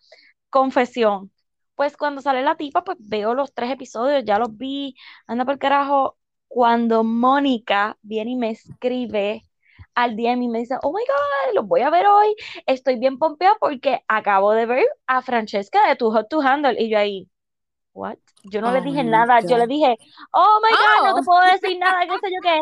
[0.50, 1.32] confesión.
[1.76, 4.96] Pues cuando sale la tipa, pues veo los tres episodios, ya los vi,
[5.28, 6.18] anda por el carajo.
[6.48, 9.44] Cuando Mónica viene y me escribe
[9.94, 12.36] al día y me dice, oh my God, los voy a ver hoy,
[12.66, 16.82] estoy bien pompeada porque acabo de ver a Francesca de Tu Hot to Handle.
[16.82, 17.30] Y yo ahí,
[17.96, 18.18] what?
[18.44, 19.96] Yo no le dije nada, yo le dije,
[20.34, 21.24] oh my God, no te oh.
[21.24, 22.60] puedo decir nada, qué sé yo qué.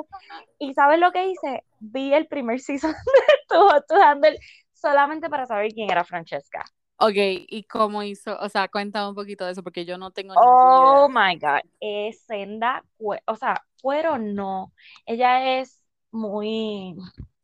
[0.60, 1.64] Y ¿sabes lo que hice?
[1.80, 4.40] Vi el primer season de Tu Hot to Handle
[4.74, 6.64] solamente para saber quién era Francesca.
[6.98, 8.38] Ok, ¿y cómo hizo?
[8.40, 12.22] O sea, cuéntame un poquito de eso porque yo no tengo Oh my God, es
[12.22, 12.84] senda,
[13.26, 14.72] o sea, cuero no.
[15.06, 16.96] Ella es muy,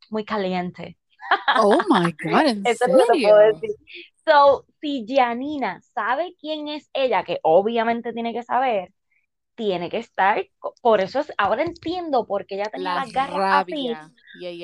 [0.09, 0.97] muy caliente.
[1.57, 3.29] Oh my God, ¿en Eso serio?
[3.29, 3.71] puedo decir.
[4.29, 8.93] So, si Janina sabe quién es ella, que obviamente tiene que saber,
[9.55, 10.45] tiene que estar,
[10.81, 13.91] por eso es, ahora entiendo por qué ella tenía la las garras así,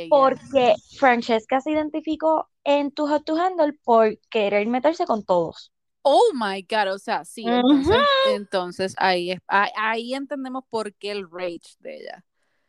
[0.08, 5.72] porque Francesca se identificó en tu Hot to Handle por querer meterse con todos.
[6.04, 7.44] Oh my God, o sea, sí,
[8.28, 12.24] entonces, ahí, ahí entendemos por qué el rage de ella.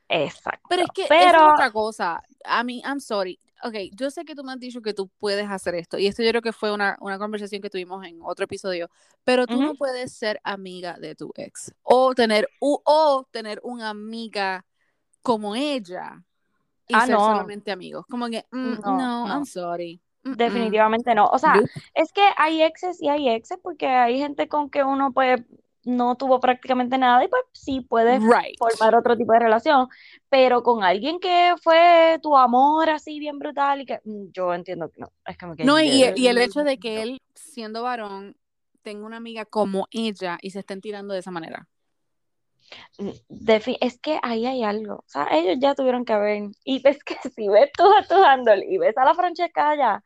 [0.08, 0.66] Exacto.
[0.70, 2.22] Pero es que es otra cosa.
[2.44, 3.38] I mean, I'm sorry.
[3.62, 6.22] Ok, yo sé que tú me has dicho que tú puedes hacer esto, y esto
[6.22, 8.88] yo creo que fue una, conversación que tuvimos en otro episodio,
[9.24, 14.64] pero tú no puedes ser amiga de tu ex, o tener, o tener una amiga
[15.22, 16.22] como ella,
[16.88, 17.26] y ah, ser no.
[17.26, 18.06] solamente amigos.
[18.08, 20.00] Como que, mm, no, I'm sorry.
[20.22, 21.26] Definitivamente no.
[21.26, 21.54] O sea,
[21.94, 25.44] es que hay exes y hay exes porque hay gente con que uno puede
[25.86, 28.20] no tuvo prácticamente nada y pues sí puedes
[28.58, 29.88] formar otro tipo de relación,
[30.28, 34.90] pero con alguien que fue tu amor así bien brutal y que mm, yo entiendo
[34.90, 38.36] que no, es que me No, y, y, el hecho de que él, siendo varón,
[38.82, 41.68] tenga una amiga como ella y se estén tirando de esa manera.
[42.98, 43.10] Mm,
[43.80, 47.16] es que ahí hay algo, o sea, ellos ya tuvieron que haber, y ves que
[47.30, 50.04] si ves tú a tu handle y ves a la Francesca allá,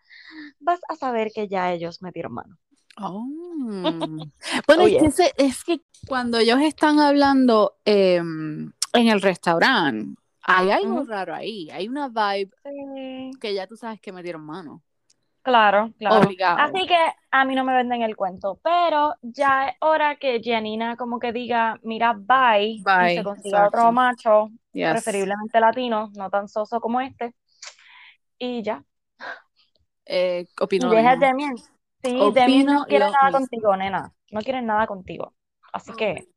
[0.58, 2.58] vas a saber que ya ellos metieron mano.
[2.96, 3.26] Oh.
[4.66, 4.84] Bueno,
[5.36, 11.88] es, que cuando ellos están hablando em, en el restaurante, hay algo raro ahí, hay
[11.88, 12.50] una vibe
[13.40, 14.82] que ya tú sabes que me dieron mano.
[15.42, 16.30] Claro, claro.
[16.58, 16.98] Así que
[17.30, 21.32] a mí no me venden el cuento, pero ya es hora que Janina como que
[21.32, 27.34] diga, mira, bye, y se consiga otro macho, preferiblemente latino, no tan soso como este,
[28.38, 28.84] y ya.
[30.04, 30.92] Eh, opino.
[30.92, 31.16] Y deja
[32.02, 34.12] Sí, Demi no quiere nada contigo, nena.
[34.30, 35.34] No quiere nada contigo.
[35.72, 36.28] Así que,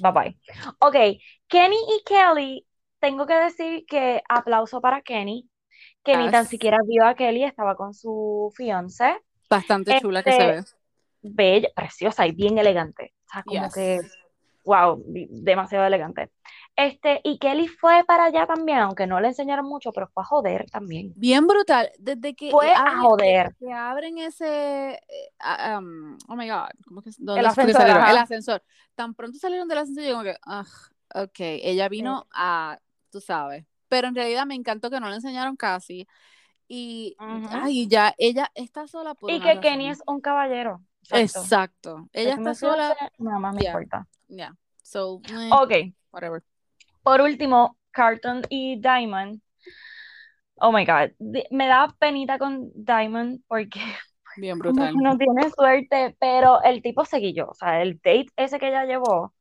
[0.00, 0.38] bye bye.
[0.80, 0.96] Ok,
[1.48, 2.66] Kenny y Kelly,
[2.98, 5.48] tengo que decir que aplauso para Kenny,
[6.02, 9.18] que ni tan siquiera vio a Kelly, estaba con su fiance.
[9.48, 10.58] Bastante chula que se ve.
[10.58, 10.76] Este,
[11.22, 13.14] bella, preciosa y bien elegante.
[13.26, 14.00] O sea, como que,
[14.64, 16.30] wow, demasiado elegante.
[16.76, 20.26] Este, y Kelly fue para allá también, aunque no le enseñaron mucho, pero fue a
[20.26, 21.14] joder también.
[21.16, 21.90] Bien brutal.
[21.98, 23.56] Desde que fue a joder.
[23.58, 25.78] Que abren ese eh,
[26.28, 28.62] oh my god, ¿cómo que el ascensor, el ascensor.
[28.94, 30.66] Tan pronto salieron del ascensor, yo como que, ah,
[31.14, 32.78] ok, ella vino a,
[33.10, 33.64] tú sabes.
[33.88, 36.06] Pero en realidad me encantó que no le enseñaron casi.
[36.68, 40.82] Y ay, ya, ella está sola por Y que Kenny es un caballero.
[41.10, 42.08] Exacto.
[42.12, 42.96] Ella está sola.
[43.18, 44.06] Nada más me importa.
[44.28, 44.54] Yeah.
[44.82, 45.94] So, eh, ok.
[46.10, 46.42] Whatever.
[47.06, 49.40] Por último, Carton y Diamond.
[50.56, 51.12] Oh my God.
[51.52, 53.78] Me da penita con Diamond porque
[54.36, 54.92] Bien brutal.
[54.96, 57.50] No tiene suerte, pero el tipo seguió.
[57.50, 59.32] O sea, el date ese que ella llevó,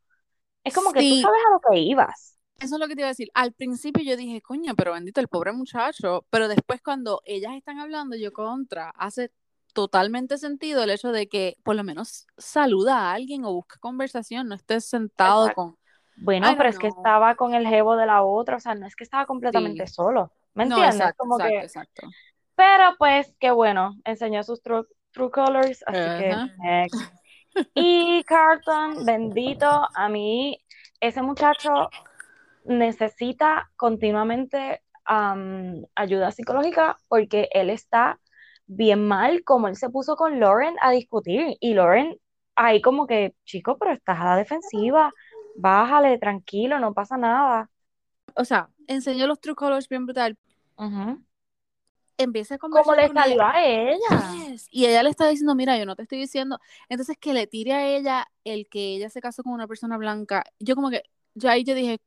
[0.63, 2.37] es como que tú sabes a lo que ibas.
[2.59, 3.31] Eso es lo que te iba a decir.
[3.33, 6.23] Al principio yo dije, coño, pero bendito el pobre muchacho.
[6.29, 9.31] Pero después cuando ellas están hablando, yo contra, hace
[9.73, 14.47] totalmente sentido el hecho de que por lo menos saluda a alguien o busca conversación,
[14.49, 15.77] no estés sentado con...
[16.17, 18.95] Bueno, pero es que estaba con el jevo de la otra, o sea, no es
[18.95, 20.31] que estaba completamente solo.
[20.53, 20.95] ¿Me entiendes?
[20.95, 21.57] exacto, Como que...
[21.59, 22.07] exacto.
[22.55, 24.85] Pero pues, qué bueno, enseñó sus true,
[25.31, 26.95] colors, así que next.
[27.73, 30.59] Y Carlton, bendito, a mí,
[30.99, 31.89] ese muchacho
[32.65, 38.19] necesita continuamente ayuda psicológica porque él está
[38.65, 41.55] bien mal, como él se puso con Lauren a discutir.
[41.59, 42.17] Y Lauren
[42.55, 45.13] ahí como que, chico, pero estás a la defensiva,
[45.55, 47.69] bájale, tranquilo, no pasa nada.
[48.35, 50.37] O sea, enseñó los true colors bien brutal
[52.17, 54.57] empieza a conversar Como le salió a ella.
[54.71, 56.59] Y ella le está diciendo, mira, yo no te estoy diciendo.
[56.89, 60.43] Entonces que le tire a ella el que ella se casó con una persona blanca.
[60.59, 61.99] Yo como que, ya ahí yo dije,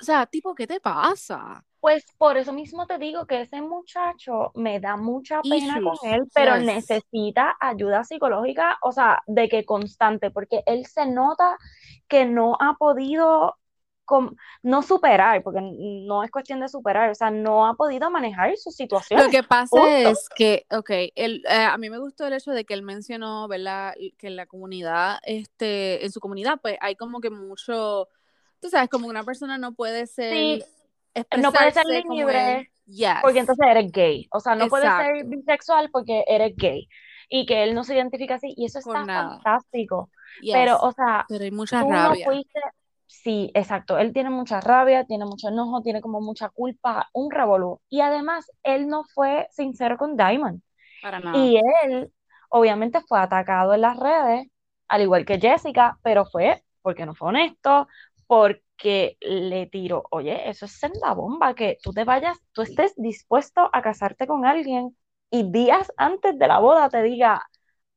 [0.00, 1.64] o sea, tipo, ¿qué te pasa?
[1.80, 6.22] Pues por eso mismo te digo que ese muchacho me da mucha pena con él,
[6.34, 11.56] pero necesita ayuda psicológica, o sea, de que constante, porque él se nota
[12.06, 13.56] que no ha podido
[14.62, 18.70] no superar, porque no es cuestión de superar, o sea, no ha podido manejar su
[18.70, 19.22] situación.
[19.22, 22.74] Lo que pasa es que, ok, eh, a mí me gustó el hecho de que
[22.74, 23.94] él mencionó, ¿verdad?
[24.18, 28.08] Que en la comunidad, este, en su comunidad, pues hay como que mucho,
[28.60, 30.64] tú sabes, como una persona no puede ser...
[31.38, 32.70] no puede ser libre,
[33.22, 36.88] porque entonces eres gay, o sea, no puede ser bisexual porque eres gay
[37.28, 40.10] y que él no se identifica así, y eso está fantástico.
[40.52, 42.26] Pero, o sea, pero hay mucha rabia.
[43.06, 43.98] Sí, exacto.
[43.98, 47.80] Él tiene mucha rabia, tiene mucho enojo, tiene como mucha culpa, un revolú.
[47.88, 50.62] Y además, él no fue sincero con Diamond.
[51.02, 51.36] Para nada.
[51.36, 52.12] Y él,
[52.50, 54.46] obviamente, fue atacado en las redes,
[54.86, 57.88] al igual que Jessica, pero fue porque no fue honesto,
[58.30, 63.68] porque le tiró, oye, eso es senda bomba, que tú te vayas, tú estés dispuesto
[63.72, 64.96] a casarte con alguien
[65.32, 67.44] y días antes de la boda te diga,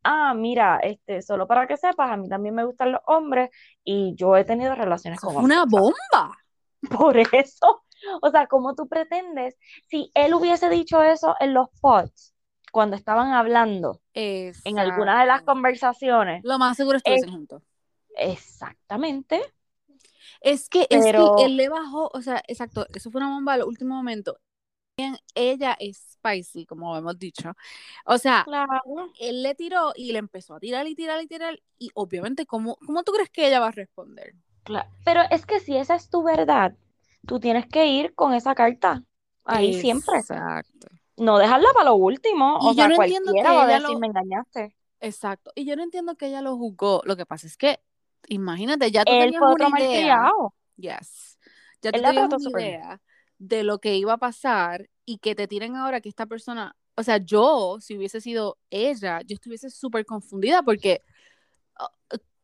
[0.01, 3.51] ah, mira, este, solo para que sepas, a mí también me gustan los hombres
[3.83, 5.55] y yo he tenido relaciones con hombres.
[5.55, 6.35] Una bomba.
[6.97, 7.83] Por eso,
[8.19, 9.55] o sea, ¿cómo tú pretendes?
[9.87, 12.33] Si él hubiese dicho eso en los pods,
[12.71, 16.43] cuando estaban hablando, en alguna de las conversaciones.
[16.43, 17.61] Lo más seguro es que juntos.
[18.17, 19.43] Exactamente.
[20.41, 23.63] Es que, es que él le bajó, o sea, exacto, eso fue una bomba al
[23.63, 24.39] último momento
[25.35, 27.53] ella es spicy, como hemos dicho.
[28.05, 28.45] O sea,
[29.19, 31.59] él le tiró y le empezó a tirar y tirar y tirar.
[31.79, 34.35] Y obviamente, ¿cómo, cómo tú crees que ella va a responder?
[34.63, 34.89] Claro.
[35.03, 36.75] Pero es que si esa es tu verdad,
[37.25, 39.03] tú tienes que ir con esa carta.
[39.43, 40.17] Ahí siempre.
[40.17, 40.87] Exacto.
[41.17, 42.57] No dejarla para lo último.
[42.57, 44.75] o sea, cualquiera va a decir, me engañaste.
[44.99, 45.51] Exacto.
[45.55, 47.01] Y yo no entiendo que ella lo jugó.
[47.03, 47.79] Lo que pasa es que,
[48.27, 50.31] imagínate, ya tú tenías una idea.
[50.77, 51.37] Yes.
[51.81, 53.01] Ya tú tenías una idea
[53.37, 57.03] de lo que iba a pasar y que te tiren ahora que esta persona, o
[57.03, 61.01] sea, yo, si hubiese sido ella, yo estuviese súper confundida porque,
[61.77, 61.89] oh,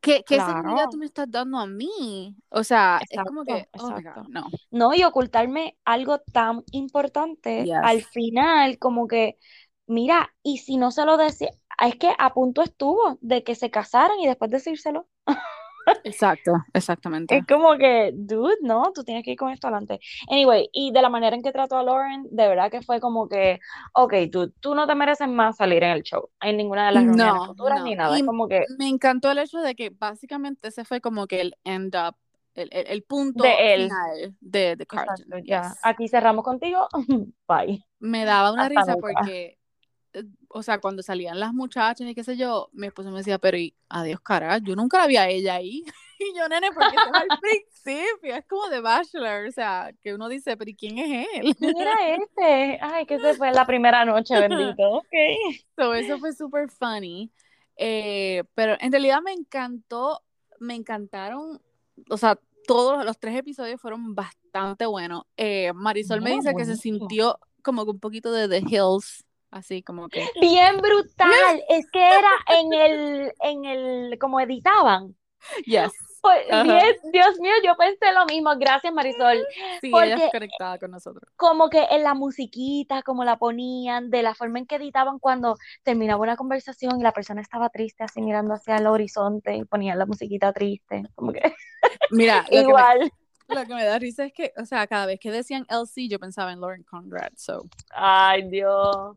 [0.02, 2.36] ¿qué, qué seguridad tú me estás dando a mí?
[2.50, 3.96] O sea, es como que, oh
[4.28, 4.48] no.
[4.72, 9.38] No, y ocultarme algo tan importante al final, como que,
[9.88, 13.72] mira, y si no se lo decía, es que a punto estuvo de que se
[13.72, 15.08] casaran y después decírselo.
[16.04, 17.38] Exacto, exactamente.
[17.38, 20.00] Es como que, dude, no, tú tienes que ir con esto adelante.
[20.30, 23.28] Anyway, y de la manera en que trató a Lauren, de verdad que fue como
[23.28, 23.60] que,
[23.94, 27.04] ok, tú, tú no te mereces más salir en el show, en ninguna de las
[27.06, 28.18] reuniones futuras ni nada.
[28.26, 28.65] como que...
[28.78, 32.15] Me encantó el hecho de que básicamente ese fue como que el end up,
[32.56, 33.84] el, el, punto de él.
[33.84, 35.44] final de, de Carlton.
[35.46, 35.74] ya.
[35.84, 36.88] Aquí cerramos contigo,
[37.48, 37.86] bye.
[38.00, 39.59] Me daba una risa porque eh,
[40.50, 43.58] o sea, cuando salían las muchachas y qué sé yo, mi esposo me decía, pero
[43.58, 45.84] y adiós, cara, yo nunca la vi a ella ahí.
[46.22, 50.28] Y yo, nene, porque es al principio, es como de Bachelor, o sea, que uno
[50.28, 51.56] dice, pero ¿y quién es él?
[51.62, 55.13] Mira este, ay, que se fue la primera noche, bendito, ok.
[55.78, 57.32] So, eso fue súper funny,
[57.78, 60.22] eh, pero en realidad me encantó,
[60.60, 61.62] me encantaron,
[62.10, 65.24] o sea, todos los tres episodios fueron bastante buenos.
[65.38, 70.10] Eh, Marisol me dice que se sintió como un poquito de The Hills así como
[70.10, 71.30] que bien brutal
[71.70, 75.16] es que era en el en el como editaban
[75.66, 76.46] yes Pues,
[77.14, 78.52] Dios, mío, yo pensé lo mismo.
[78.58, 79.46] Gracias, Marisol.
[79.82, 81.32] Sí, ella es conectada con nosotros.
[81.38, 85.58] Como que en la musiquita, como la ponían, de la forma en que editaban cuando
[85.84, 89.98] terminaba una conversación y la persona estaba triste, así mirando hacia el horizonte y ponían
[89.98, 91.04] la musiquita triste.
[91.16, 91.42] Como que.
[92.12, 93.12] Mira, igual.
[93.48, 96.20] lo que me da risa es que, o sea, cada vez que decían LC, yo
[96.20, 97.66] pensaba en Lauren Conrad, so.
[97.92, 99.16] Ay, Dios.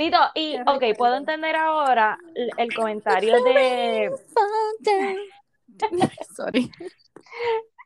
[0.00, 2.18] Dito, y, ok, puedo entender ahora
[2.56, 4.10] el comentario de.
[6.34, 6.70] Sorry.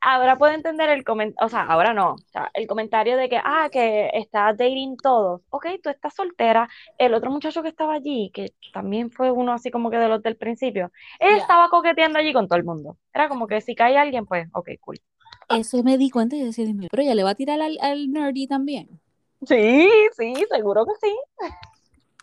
[0.00, 3.40] Ahora puedo entender el comentario, o sea, ahora no, o sea, el comentario de que,
[3.42, 5.40] ah, que está dating todos.
[5.50, 6.68] Ok, tú estás soltera.
[6.98, 10.22] El otro muchacho que estaba allí, que también fue uno así como que de los
[10.22, 12.96] del principio, él estaba coqueteando allí con todo el mundo.
[13.12, 15.00] Era como que si cae alguien, pues, ok, cool.
[15.48, 18.46] Eso me di cuenta y decía, pero ella le va a tirar al, al nerdy
[18.46, 19.00] también.
[19.44, 21.12] Sí, sí, seguro que sí.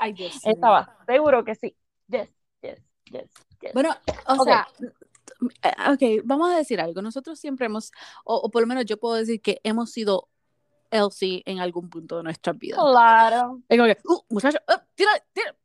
[0.01, 0.39] Ay, Dios.
[0.43, 1.77] Estaba, seguro que sí.
[2.07, 2.27] Yes,
[2.63, 3.29] yes, yes.
[3.61, 3.71] yes.
[3.71, 4.67] Bueno, o sea,
[5.61, 7.03] eh, ok, vamos a decir algo.
[7.03, 7.91] Nosotros siempre hemos,
[8.25, 10.27] o, por lo menos yo puedo decir que hemos sido
[10.89, 12.77] Elsie en algún punto de nuestra vida.
[12.77, 13.59] Claro.
[13.69, 15.55] Es como que, uh, muchacho, uh, tira, tira,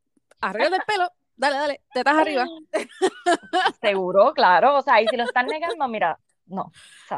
[0.42, 2.44] arregla el pelo, dale, dale, te estás arriba.
[3.81, 4.77] Seguro, claro.
[4.77, 6.70] O sea, y si lo están negando, mira, no.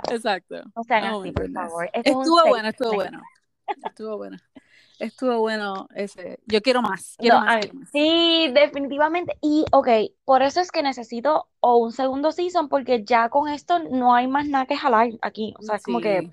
[0.09, 0.63] Exacto.
[0.75, 1.91] O sea, oh así, por favor.
[1.93, 3.23] estuvo bueno, estuvo bueno.
[3.85, 4.39] Estuvo bueno
[4.99, 6.39] estuvo bueno ese.
[6.47, 7.17] Yo quiero más.
[7.19, 9.37] Quiero más, Sí, definitivamente.
[9.41, 9.89] Y, ok,
[10.25, 14.27] por eso es que necesito o un segundo season, porque ya con esto no hay
[14.27, 15.55] más nada que jalar aquí.
[15.59, 16.31] O sea, es como que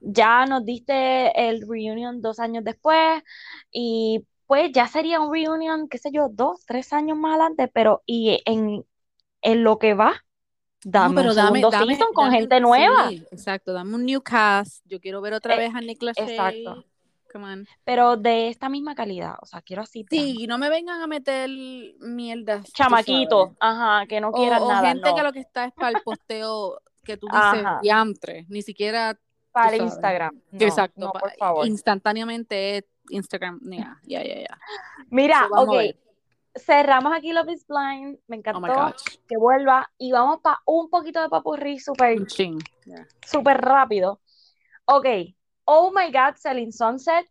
[0.00, 3.22] ya nos diste el reunion dos años después
[3.70, 8.02] y pues ya sería un reunion, qué sé yo, dos, tres años más adelante, pero
[8.06, 8.84] y en,
[9.42, 10.24] en lo que va,
[10.84, 13.10] dame pero un dame, season con gente nueva.
[13.12, 14.84] exacto, dame un new cast.
[14.86, 16.84] Yo quiero ver otra eh, vez a Nick Exacto.
[17.84, 20.04] Pero de esta misma calidad, o sea, quiero así.
[20.10, 21.48] Sí, no me vengan a meter
[22.00, 22.62] mierda.
[22.72, 24.80] Chamaquitos, ajá, que no quieran nada.
[24.80, 28.62] O gente que lo que está es para el posteo que tú dices diantre, ni
[28.62, 29.18] siquiera.
[29.50, 30.40] Para Instagram.
[30.52, 31.66] Exacto, por favor.
[31.66, 34.58] instantáneamente Instagram, ya, ya, ya.
[35.10, 35.94] Mira, ok.
[36.54, 38.18] Cerramos aquí Love is Blind.
[38.26, 38.94] Me oh encantó
[39.28, 39.90] que vuelva.
[39.96, 42.18] Y vamos para un poquito de papurri súper
[43.24, 44.20] super rápido.
[44.84, 45.06] Ok,
[45.70, 47.26] Oh My God, Selling Sunset,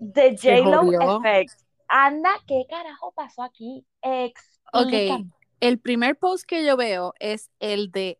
[0.00, 1.52] The J-Lo Effect.
[1.88, 3.84] Anda, ¿qué carajo pasó aquí?
[4.00, 5.16] Explica.
[5.18, 5.26] Ok,
[5.60, 8.18] el primer post que yo veo es el de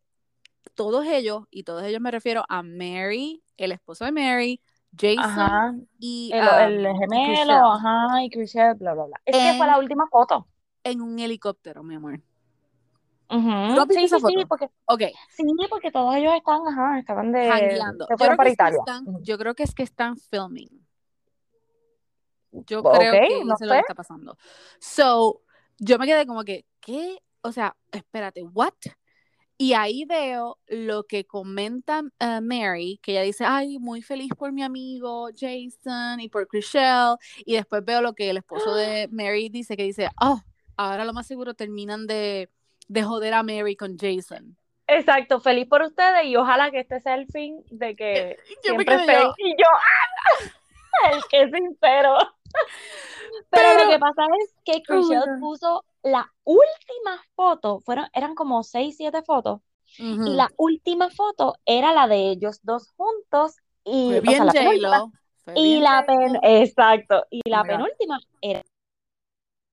[0.75, 4.61] todos ellos, y todos ellos me refiero a Mary, el esposo de Mary,
[4.95, 9.21] Jason y el, um, gemelo, ajá, y Chriselle, bla, bla, bla.
[9.25, 10.47] Es que fue la última foto.
[10.85, 12.21] En un helicóptero, mi amor.
[13.91, 15.13] Sí, sí, sí, porque, okay.
[15.31, 17.51] sí, porque todos ellos están, ajá, estaban de,
[18.09, 18.79] Se fueron para Italia.
[19.23, 20.85] Yo creo que es que están filming.
[22.53, 24.37] Yo creo que no sé lo que está pasando.
[24.79, 25.43] So,
[25.79, 27.19] yo me quedé como que, ¿qué?
[27.43, 28.75] O sea, espérate, ¿what?
[29.57, 34.53] Y ahí veo lo que comenta uh, Mary, que ella dice, ay, muy feliz por
[34.53, 37.17] mi amigo Jason y por Chriselle.
[37.45, 40.41] Y después veo lo que el esposo de Mary dice, que dice, oh,
[40.77, 42.51] ahora lo más seguro terminan de
[42.89, 44.57] de joder a Mary con Jason.
[44.87, 49.29] Exacto, feliz por ustedes y ojalá que este sea el fin de que siempre estén.
[49.39, 51.11] Y yo, ¡ah!
[51.13, 52.17] el que sincero.
[53.51, 58.97] Pero, lo que pasa es que Chriselle puso la última foto, fueron, eran como seis,
[58.97, 59.61] siete fotos,
[59.97, 65.09] y la última foto era la de ellos dos juntos y, bien la
[65.55, 68.63] y la pen, exacto, y la penúltima era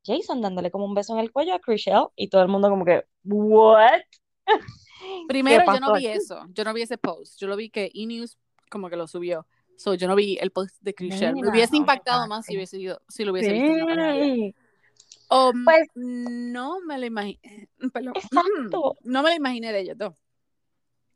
[0.03, 2.85] Jason dándole como un beso en el cuello a Chriselle y todo el mundo como
[2.85, 4.01] que, ¿what?
[5.27, 8.37] Primero, yo no vi eso, yo no vi ese post, yo lo vi que E-News
[8.69, 9.45] como que lo subió.
[9.77, 11.33] So, yo no vi el post de Chriselle.
[11.33, 14.55] Me hubiese impactado más si, hubiese ido, si lo hubiese visto.
[15.31, 17.39] Um, pues, no me lo imaginé.
[17.79, 18.97] Exacto.
[19.03, 20.13] No me lo imaginé de ellos dos.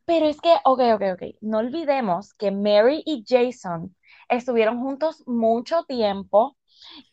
[0.06, 1.36] Pero es que, ok, ok, ok.
[1.42, 3.96] No olvidemos que Mary y Jason
[4.30, 6.58] estuvieron juntos mucho tiempo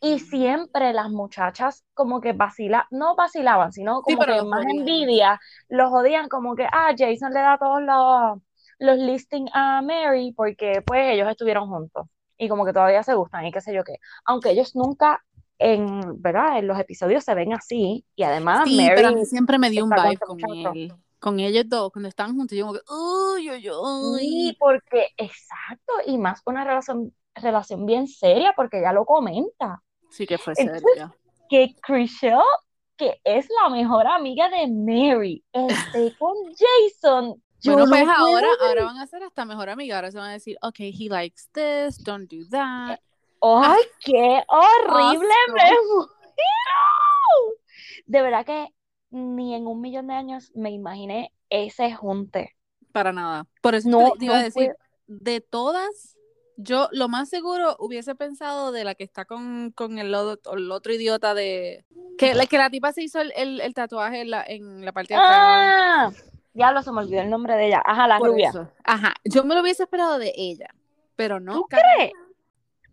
[0.01, 5.91] y siempre las muchachas como que vacilaban, no vacilaban, sino como que más envidia, los
[5.91, 8.41] odian como que, ah, Jason le da todos los,
[8.79, 12.07] los listings a Mary porque pues ellos estuvieron juntos
[12.37, 13.97] y como que todavía se gustan y qué sé yo qué.
[14.25, 15.23] Aunque ellos nunca
[15.59, 16.57] en, ¿verdad?
[16.57, 19.69] En los episodios se ven así y además sí, Mary pero a mí siempre me
[19.69, 20.93] dio un vibe con él.
[21.19, 24.19] Con ellos dos, cuando estaban juntos, yo como que, uy, uy, uy.
[24.19, 29.81] Sí, porque, exacto, y más una relación relación bien seria porque ella lo comenta.
[30.09, 31.13] Sí que fue seria.
[31.49, 32.41] Que Chriselle,
[32.97, 37.41] que es la mejor amiga de Mary, esté con Jason.
[37.65, 39.95] bueno, pues ahora, ahora van a ser hasta mejor amiga.
[39.95, 42.99] Ahora se van a decir, ok, he likes this, don't do that.
[43.41, 45.33] ¡Ay, qué horrible!
[45.53, 45.61] Me
[48.05, 48.69] De verdad que
[49.11, 52.55] ni en un millón de años me imaginé ese junte.
[52.91, 53.45] Para nada.
[53.61, 54.75] Por eso no, te, iba a decir,
[55.07, 56.17] de todas,
[56.57, 60.93] yo lo más seguro hubiese pensado de la que está con, con el, el, otro
[60.93, 61.85] idiota de...
[62.17, 65.19] Que, que la tipa se hizo el, el, tatuaje en la, en la parte de
[65.19, 65.35] atrás.
[65.35, 66.11] Ah,
[66.53, 67.81] ya lo se me olvidó el nombre de ella.
[67.83, 68.51] Ajá, la rubia.
[68.83, 70.67] Ajá, yo me lo hubiese esperado de ella,
[71.15, 71.53] pero no.
[71.53, 72.13] ¿Tú crees?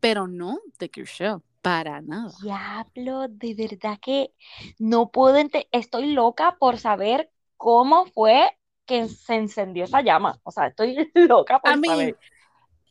[0.00, 1.42] Pero no de Kershaw.
[1.60, 2.32] Para nada.
[2.42, 4.32] Diablo, de verdad que
[4.78, 5.68] no puedo entender.
[5.72, 8.56] Estoy loca por saber cómo fue
[8.86, 10.40] que se encendió esa llama.
[10.42, 12.16] O sea, estoy loca por saber.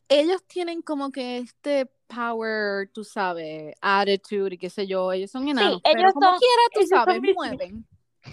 [0.10, 5.12] Ellos tienen como que este power, tú sabes, attitude y qué sé yo.
[5.14, 7.88] Ellos son enanos, sí, ellos como quiera, tú sabes, mueven.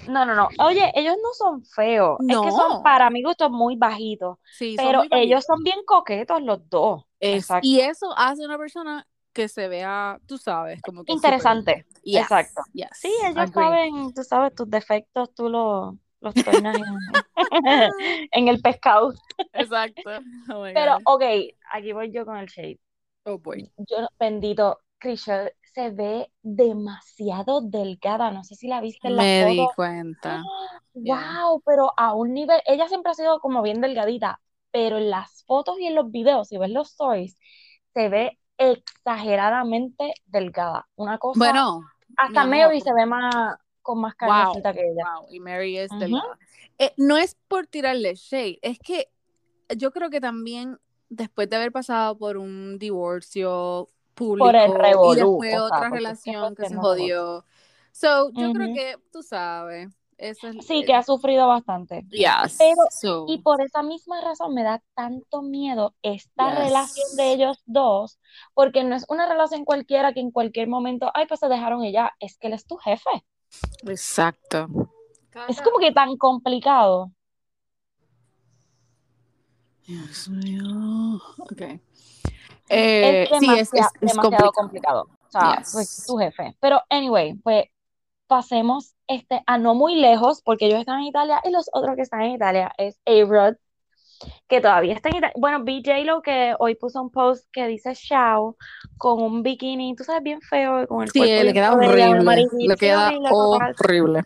[0.08, 0.48] No, no, no.
[0.58, 2.18] Oye, ellos no son feos.
[2.28, 4.38] Es que son para mí gustos muy bajitos.
[4.44, 7.04] Sí, pero ellos son bien coquetos los dos.
[7.62, 11.86] y eso hace una persona que se vea, tú sabes, como que interesante.
[12.02, 12.62] Exacto.
[12.92, 15.94] Sí, ellos saben, tú sabes, tus defectos, tú los
[16.34, 16.34] los
[18.32, 19.14] en, el pescado.
[19.52, 20.02] Exacto.
[20.52, 21.22] Oh Pero, ok,
[21.72, 22.78] aquí voy yo con el shade.
[23.24, 23.70] Oh boy.
[23.78, 28.30] Yo, bendito, Chriselle se ve demasiado delgada.
[28.30, 30.42] No sé si la viste en la Me di cuenta.
[30.94, 35.44] Wow, pero a un nivel, ella siempre ha sido como bien delgadita, pero en las
[35.44, 37.36] fotos y en los videos, si ves los stories,
[37.92, 40.88] se ve exageradamente delgada.
[40.96, 41.38] Una cosa.
[41.38, 41.82] Bueno.
[42.16, 43.56] Hasta Mary se ve más,
[43.86, 45.04] con más carnecita que ella.
[45.14, 46.36] Wow, y Mary es delgada.
[46.76, 49.08] Eh, no es por tirarle shade, es que
[49.76, 50.78] yo creo que también
[51.08, 56.68] después de haber pasado por un divorcio público por el y después otra relación que
[56.68, 57.44] se jodió.
[57.92, 59.88] So, yo creo que tú sabes,
[60.60, 62.04] sí, que ha sufrido bastante.
[62.10, 68.18] Pero, y por esa misma razón me da tanto miedo esta relación de ellos dos,
[68.52, 72.12] porque no es una relación cualquiera que en cualquier momento, ay, pues se dejaron ella,
[72.20, 73.24] es que él es tu jefe.
[73.86, 74.68] Exacto.
[75.48, 77.10] Es como que tan complicado.
[79.86, 81.20] Dios mío.
[81.38, 81.62] Ok.
[82.68, 85.08] es, demasiado, demasiado complicado.
[85.26, 86.56] O sea, pues tu jefe.
[86.60, 87.66] Pero, anyway, pues
[88.26, 92.02] pasemos este, a no muy lejos, porque ellos están en Italia y los otros que
[92.02, 93.56] están en Italia es A-Rod,
[94.48, 95.34] que todavía está en Italia.
[95.36, 98.56] Bueno, BJ lo que hoy puso un post que dice Shao
[98.98, 102.46] con un bikini, tú sabes, bien feo, con el Sí, le queda horrible.
[102.58, 104.22] Le queda horrible.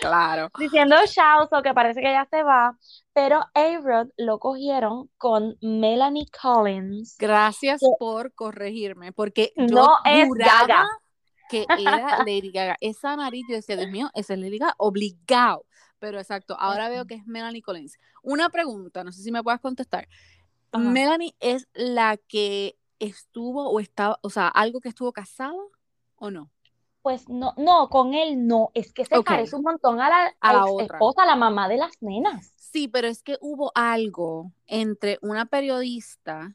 [0.00, 0.50] claro.
[0.58, 2.76] Diciendo Shao, so que parece que ya se va,
[3.12, 7.16] pero A-Rod lo cogieron con Melanie Collins.
[7.18, 10.86] Gracias por corregirme, porque yo no es Gaga
[11.48, 12.76] que era Lady Gaga.
[12.80, 15.66] Esa nariz, yo decía, Dios mío, esa es Lady Gaga, obligado.
[16.04, 17.98] Pero exacto, ahora veo que es Melanie Collins.
[18.22, 20.06] Una pregunta, no sé si me puedes contestar.
[20.70, 25.54] ¿Melanie es la que estuvo o estaba, o sea, algo que estuvo casada
[26.16, 26.50] o no?
[27.00, 30.52] Pues no, no, con él no, es que se parece un montón a la, a
[30.52, 32.52] la esposa, a la mamá de las nenas.
[32.58, 36.54] Sí, pero es que hubo algo entre una periodista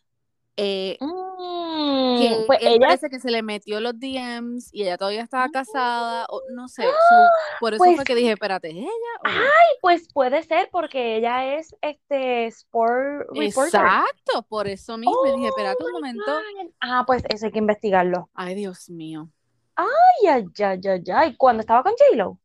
[0.62, 5.24] eh, mm, que pues ella parece que se le metió los DMs y ella todavía
[5.24, 6.84] estaba casada, o no sé,
[7.62, 8.89] por eso fue pues que dije, espérate, ¿es ella?
[9.24, 13.82] Ay, pues puede ser porque ella es este sport reporter.
[13.82, 16.39] Exacto, por eso mismo dije, espérate un momento.
[16.82, 18.30] Ah, pues eso hay que investigarlo.
[18.34, 19.30] Ay, Dios mío.
[19.76, 22.38] Ay, ay, ay, ay, ay, ¿cuándo estaba con J-Lo?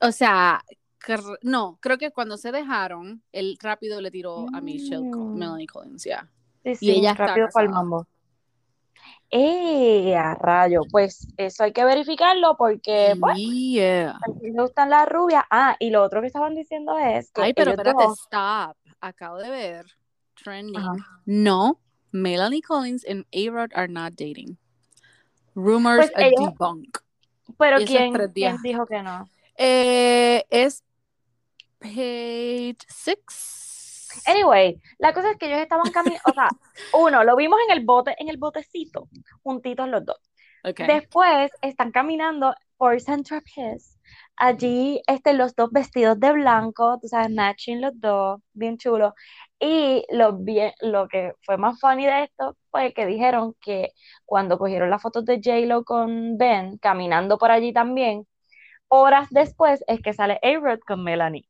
[0.00, 0.60] O sea,
[1.42, 5.38] no, creo que cuando se dejaron, él rápido le tiró a Michelle, mm.
[5.38, 6.28] Melanie Collins, ya.
[6.62, 8.06] Sí, sí, y ella rápido para el mambo.
[9.34, 10.82] ¡Eh, a rayo!
[10.90, 14.18] Pues eso hay que verificarlo porque, bueno, yeah.
[14.42, 15.44] le gustan las rubias.
[15.50, 18.76] Ah, y lo otro que estaban diciendo es que Ay, pero espérate, stop.
[19.00, 19.86] Acabo de ver,
[20.34, 20.84] trending.
[21.24, 21.80] No,
[22.12, 24.58] Melanie Collins and A-Rod are not dating.
[25.54, 26.98] Rumors pues are debunk.
[27.58, 29.28] Pero ¿quién, ¿quién, dijo que no?
[29.56, 30.84] Eh, es
[31.80, 33.71] page 6
[34.26, 36.48] Anyway, la cosa es que ellos estaban caminando, o sea,
[36.94, 39.08] uno, lo vimos en el bote, en el botecito,
[39.42, 40.18] juntitos los dos.
[40.86, 43.98] Después están caminando por Central Piss.
[44.36, 49.12] Allí este, los dos vestidos de blanco, tú sabes, matching los dos, bien chulos.
[49.60, 53.92] Y lo, bien, lo que fue más funny de esto fue que dijeron que
[54.24, 58.26] cuando cogieron las fotos de J-Lo con Ben, caminando por allí también,
[58.88, 61.48] horas después es que sale A-Rod con Melanie.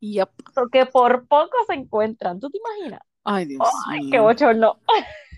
[0.00, 0.30] Yep.
[0.54, 3.00] Porque por poco se encuentran, ¿tú te imaginas?
[3.24, 4.78] Ay, Dios Ay, qué bochorno.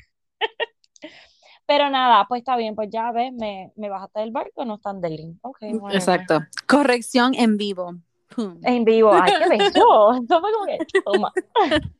[1.66, 5.00] Pero nada, pues está bien, pues ya ves, me, me bajaste del barco, no están
[5.00, 5.38] dating.
[5.40, 6.40] Okay, Exacto.
[6.66, 7.94] Corrección en vivo.
[8.36, 10.12] En vivo, ay, qué bello.
[10.14, 11.32] Eso fue como que, toma.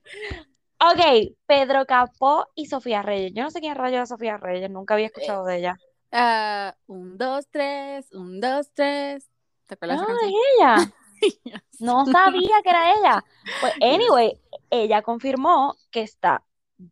[0.81, 3.33] ok, Pedro Capó y Sofía Reyes.
[3.35, 5.77] Yo no sé quién rayo es Sofía Reyes, nunca había escuchado de ella.
[6.13, 9.29] Uh, un, dos, tres, un, dos, tres.
[9.67, 10.93] ¿Te acuerdas ah, es ella.
[11.81, 13.25] No sabía que era ella.
[13.61, 16.45] Pues, anyway, ella confirmó que está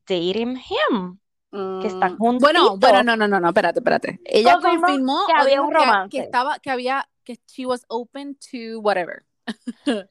[0.07, 1.18] dating him.
[1.51, 2.41] Que están mm, juntos.
[2.41, 4.20] Bueno, bueno, no, no, no, no, espérate, espérate.
[4.24, 6.11] Ella confirmó, que había un romance.
[6.11, 9.24] Que, estaba, que había, que she was open to whatever.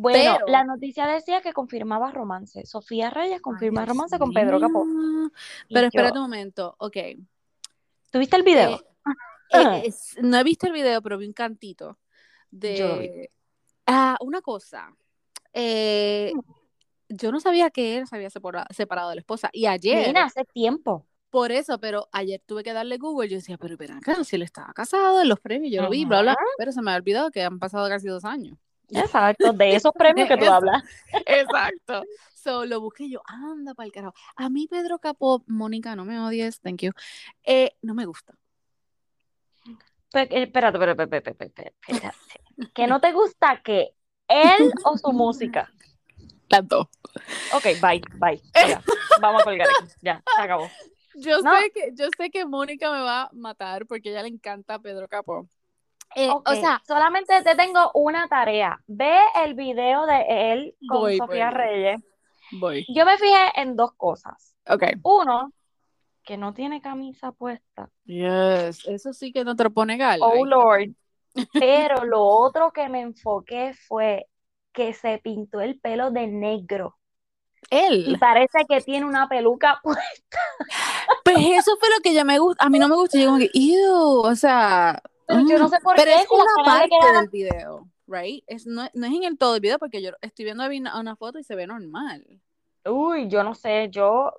[0.00, 2.64] Bueno, la noticia decía que confirmaba romance.
[2.66, 4.86] Sofía Reyes confirma romance con Pedro Capó.
[5.68, 6.96] Pero espérate un momento, ok.
[8.12, 8.80] ¿Tuviste el video?
[9.50, 9.90] Eh,
[10.22, 11.98] no he visto el video, pero vi un cantito
[12.50, 13.30] de...
[13.88, 14.94] Ah, una cosa.
[15.52, 16.40] Eh, mm.
[17.08, 19.50] yo no sabía que él se había separado, de la esposa.
[19.52, 20.16] Y ayer...
[20.16, 21.06] Hace tiempo.
[21.30, 23.28] Por eso, pero ayer tuve que darle Google.
[23.28, 26.22] Yo decía, pero espera, si él estaba casado en los premios, yo lo vi, bla,
[26.22, 26.36] bla.
[26.56, 28.56] Pero se me ha olvidado que han pasado casi dos años.
[28.90, 30.82] Exacto, de esos premios que tú hablas.
[31.26, 32.04] Exacto.
[32.34, 34.14] So, lo busqué yo, anda para el carajo.
[34.36, 36.92] A mí Pedro Capó, Mónica, no me odies, thank you.
[37.44, 38.34] Eh, no me gusta.
[40.14, 41.74] Espérate, espérate, espérate, espérate,
[42.74, 43.94] ¿Que no te gusta que
[44.28, 45.70] él o su música?
[46.48, 46.90] Tanto.
[47.54, 48.42] Ok, bye, bye.
[49.20, 49.92] vamos a colgar aquí.
[50.02, 50.68] Ya, se acabó.
[51.14, 54.28] Yo, sé que, yo sé que Mónica me va a matar porque a ella le
[54.28, 55.48] encanta Pedro Capó.
[56.14, 58.80] Eh, o sea, solamente te tengo una tarea.
[58.86, 62.00] Ve el video de él con Sofía Reyes.
[62.52, 62.86] Voy.
[62.88, 64.54] Yo me fijé en dos cosas.
[64.66, 64.84] Ok.
[65.02, 65.52] Uno,
[66.24, 67.90] que no tiene camisa puesta.
[68.04, 70.20] Yes, eso sí que no te lo pone gal.
[70.22, 70.94] Oh Lord.
[71.52, 74.26] Pero lo otro que me enfoqué fue
[74.72, 76.96] que se pintó el pelo de negro.
[77.70, 78.04] Él.
[78.08, 80.38] Y parece que tiene una peluca puesta.
[81.24, 82.64] Pues eso fue lo que ya me gusta.
[82.64, 83.18] A mí no me gusta.
[83.18, 86.20] Yo como que, o sea, yo no sé por pero qué.
[86.20, 88.42] es una parte del video, right?
[88.46, 90.64] Es, no, no, es en el todo el video porque yo estoy viendo
[90.98, 92.24] una foto y se ve normal.
[92.88, 94.32] Uy, yo no sé, yo,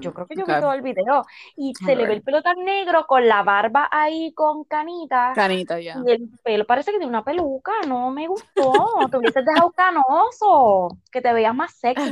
[0.00, 1.24] yo hmm, creo que yo vi todo el video
[1.56, 5.32] y se le ve el pelo tan negro con la barba ahí con canita.
[5.34, 5.96] Canita, ya.
[6.06, 8.72] Y el pelo parece que tiene una peluca, no me gustó.
[9.10, 12.10] te hubieses dejado canoso, que te veías más sexy.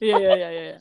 [0.00, 0.80] yeah, yeah, yeah, yeah.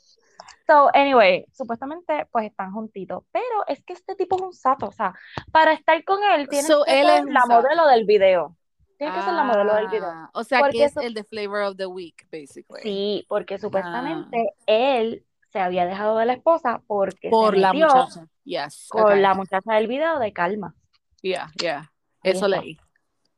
[0.72, 4.92] So, anyway, supuestamente pues están juntitos, pero es que este tipo es un sato, o
[4.92, 5.14] sea,
[5.52, 8.56] para estar con él tiene que ser la modelo del video.
[9.02, 10.06] Tiene que ser la modelo del video.
[10.06, 12.84] Ah, o sea, que es el de flavor of the week, basically.
[12.84, 14.64] Sí, porque supuestamente ah.
[14.68, 18.28] él se había dejado de la esposa porque por la muchacha.
[18.44, 18.90] Yes.
[18.90, 20.76] Con la muchacha del video de Calma.
[21.24, 21.92] Yeah, yeah.
[22.22, 22.78] Eso leí.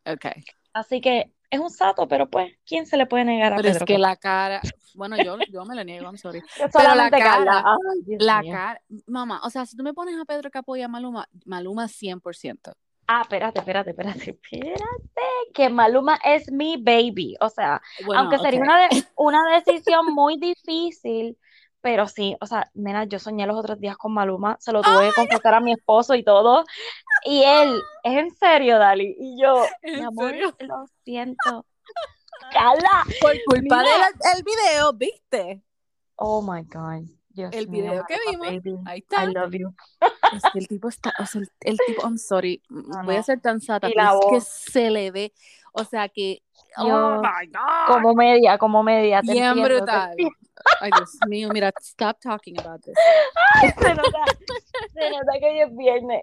[0.05, 0.43] Okay.
[0.73, 3.83] Así que es un sato, pero pues, ¿quién se le puede negar a Pero es
[3.85, 4.59] que la cara,
[4.95, 6.41] bueno, yo, yo me la niego, I'm sorry.
[6.73, 10.75] pero la cara, la cara, mamá, o sea, si tú me pones a Pedro Capo
[10.75, 12.73] y a Maluma, Maluma 100%.
[13.15, 14.81] Ah, espérate, espérate, espérate, espérate,
[15.53, 17.79] que Maluma es mi baby, o sea,
[18.15, 21.37] aunque sería una, una decisión muy difícil,
[21.79, 25.09] pero sí, o sea, nena, yo soñé los otros días con Maluma, se lo tuve
[25.09, 26.63] que confesar a mi esposo y todo,
[27.23, 31.67] y él, es en serio, Dali, y yo, mi amor, lo siento.
[32.51, 33.03] Cala.
[33.21, 35.61] Por culpa del video, ¿viste?
[36.15, 37.07] Oh my God.
[37.35, 38.47] El video que vimos,
[38.85, 39.23] ahí está.
[39.25, 39.73] I love you.
[40.33, 43.59] Es que el tipo está, o sea, el, tipo, I'm sorry, voy a ser tan
[43.61, 45.33] sata, pero es que se le ve,
[45.73, 46.41] o sea que,
[46.77, 47.87] oh my God.
[47.87, 49.21] Como media, como media.
[49.21, 50.15] Bien brutal.
[50.79, 52.93] Ay, Dios mío, mira, stop talking about this.
[53.61, 54.25] se, nota,
[54.93, 56.21] se nota que hoy es viernes.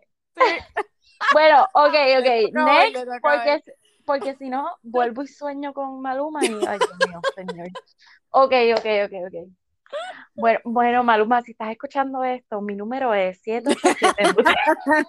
[1.33, 2.53] Bueno, ok, ok.
[2.53, 3.63] Next, porque,
[4.07, 7.69] porque si no, vuelvo y sueño con Maluma y, ay, Dios mío, señor.
[8.31, 9.49] Ok, ok, ok, ok.
[10.35, 14.35] Bueno, bueno, Maluma, si estás escuchando esto, mi número es 787.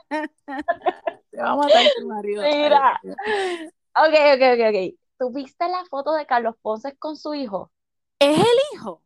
[1.32, 2.44] Te vamos a matar tu marido.
[2.44, 3.00] Mira.
[3.04, 4.96] Ok, ok, ok, ok.
[5.18, 7.72] ¿Tú viste la foto de Carlos Ponce con su hijo?
[8.20, 9.02] ¿Es el hijo?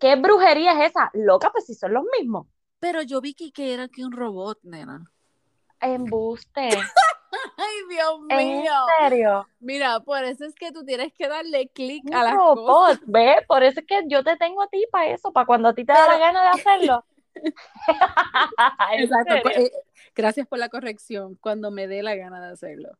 [0.00, 1.10] ¿Qué brujería es esa?
[1.14, 2.46] Loca, pues si son los mismos.
[2.80, 5.04] Pero yo vi que, que era que un robot, nena.
[5.80, 6.68] Embuste.
[7.56, 8.72] Ay, Dios mío.
[8.98, 9.48] ¿En serio?
[9.60, 13.00] Mira, por eso es que tú tienes que darle clic a las robot, cosas.
[13.06, 13.36] ¿Ve?
[13.46, 15.84] Por eso es que yo te tengo a ti para eso, para cuando a ti
[15.84, 17.04] te da la gana de hacerlo.
[18.98, 19.34] Exacto.
[19.42, 19.72] Pues, eh,
[20.14, 21.36] gracias por la corrección.
[21.36, 22.90] Cuando me dé la gana de hacerlo.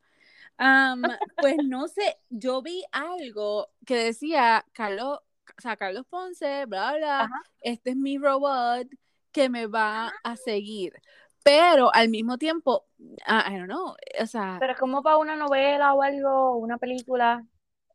[1.36, 5.20] pues no sé, yo vi algo que decía Carlos
[5.58, 7.30] o sea, Carlos Ponce, bla, bla,
[7.60, 8.86] este es mi robot
[9.32, 10.94] que me va a seguir.
[11.42, 14.58] Pero al mismo tiempo, I don't know, o sea...
[14.60, 17.44] Pero como para una novela o algo, una película,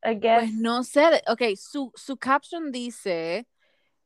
[0.03, 0.39] I guess.
[0.39, 3.47] Pues no sé, ok, su, su caption dice,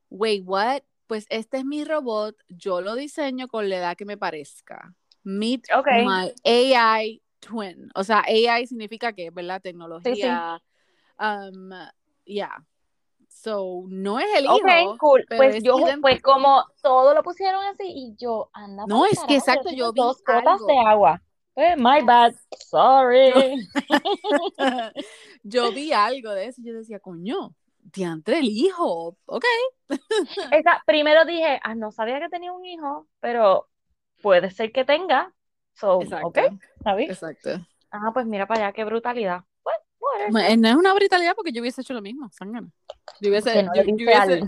[0.08, 0.82] wait, what?
[1.06, 4.94] Pues este es mi robot, yo lo diseño con la edad que me parezca.
[5.24, 7.90] Meet my AI twin.
[7.94, 9.60] O sea, AI significa que, ¿verdad?
[9.60, 10.62] Tecnología.
[11.18, 11.70] Um,
[12.24, 12.64] yeah.
[13.34, 14.54] So, no es el hijo.
[14.54, 15.24] Ok, cool.
[15.36, 18.84] Pues yo, pues como todo lo pusieron así y yo, anda.
[18.86, 21.20] No, es que exacto, yo vi dos gotas de agua.
[21.54, 22.34] Pues, my bad,
[22.70, 23.68] sorry.
[25.42, 29.44] Yo, vi algo de eso y yo decía, coño, diantre el hijo, ok.
[30.52, 33.68] Esa, primero dije, ah, no sabía que tenía un hijo, pero
[34.22, 35.34] puede ser que tenga.
[35.74, 36.28] So, Exacto.
[36.28, 36.38] ok,
[36.82, 37.10] ¿sabes?
[37.10, 37.50] Exacto.
[37.90, 39.44] Ah, pues mira para allá, qué brutalidad.
[40.30, 42.68] Pues, no es una brutalidad porque yo hubiese hecho lo mismo, sangana.
[43.20, 44.40] Yo hubiese, yo, hubiese,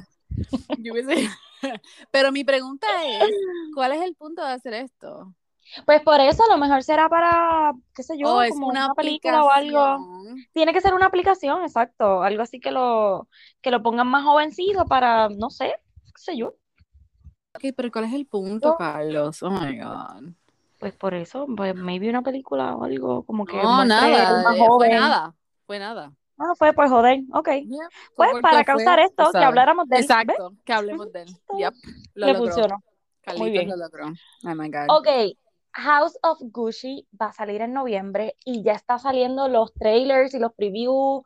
[0.78, 1.28] yo hubiese...
[2.10, 3.30] Pero mi pregunta es,
[3.74, 5.34] ¿cuál es el punto de hacer esto?
[5.86, 9.50] Pues por eso a lo mejor será para, qué sé yo, como una, película o
[9.50, 9.98] algo.
[10.52, 12.22] Tiene que ser una aplicación, exacto.
[12.22, 13.28] Algo así que lo,
[13.60, 16.54] que lo pongan más jovencito para, no sé, qué sé yo.
[17.54, 19.42] Ok, pero ¿cuál es el punto, Carlos?
[19.42, 20.32] Oh my God.
[20.78, 23.56] Pues por eso, pues maybe una película o algo como que.
[23.56, 25.34] No, nada, más eh, fue nada,
[25.66, 26.12] fue nada.
[26.38, 27.48] Ah, fue por joder, ok.
[28.16, 30.02] pues para causar esto, que habláramos de él.
[30.02, 31.28] Exacto, que hablemos de él.
[31.58, 31.74] Yep,
[32.14, 32.82] lo Le funcionó.
[33.38, 33.68] Muy bien.
[33.68, 34.06] Lo logró.
[34.06, 34.86] Oh my God.
[34.88, 35.08] Ok,
[35.72, 40.38] House of Gucci va a salir en noviembre y ya está saliendo los trailers y
[40.38, 41.24] los previews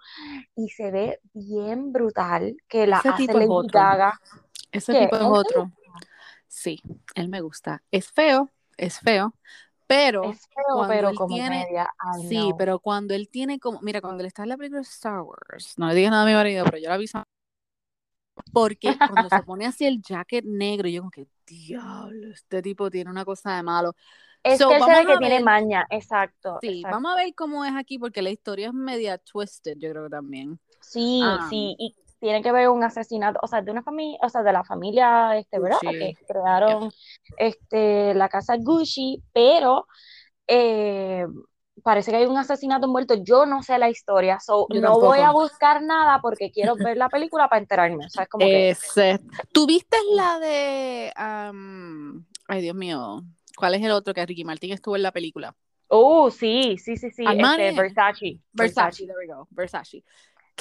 [0.56, 4.20] y se ve bien brutal que la Ese hace tipo Lady Gaga.
[4.72, 5.72] Ese tipo es otro.
[6.46, 6.80] Sí,
[7.14, 7.82] él me gusta.
[7.90, 9.34] Es feo, es feo,
[9.88, 11.90] pero es feo, pero como media.
[12.28, 15.74] sí, pero cuando él tiene como, mira, cuando él está en la película Star Wars,
[15.76, 17.24] no le digas nada a mi marido, pero yo la aviso
[18.52, 23.10] porque cuando se pone así el jacket negro, yo como que diablo, este tipo tiene
[23.10, 23.94] una cosa de malo.
[24.42, 26.58] Es que es que tiene maña, exacto.
[26.60, 30.04] Sí, vamos a ver cómo es aquí, porque la historia es media twisted, yo creo
[30.04, 30.58] que también.
[30.80, 34.42] Sí, sí, y tiene que ver un asesinato, o sea, de una familia, o sea,
[34.42, 35.78] de la familia, este, ¿verdad?
[35.80, 36.90] Que crearon
[37.36, 39.86] este, la casa Gucci, pero
[40.46, 41.26] eh,
[41.82, 43.14] parece que hay un asesinato envuelto.
[43.22, 47.08] Yo no sé la historia, so no voy a buscar nada porque quiero ver la
[47.08, 48.08] película para enterarme.
[48.10, 48.28] ¿sabes?
[48.28, 48.76] Como que...
[49.52, 51.12] ¿Tuviste la de.
[51.16, 53.22] ay, Dios mío.
[53.56, 55.54] ¿Cuál es el otro que Ricky Martin estuvo en la película?
[55.88, 57.24] Oh, sí, sí, sí, sí.
[57.26, 58.38] Este, Versace.
[58.52, 59.48] Versace, there we go.
[59.50, 60.04] Versace.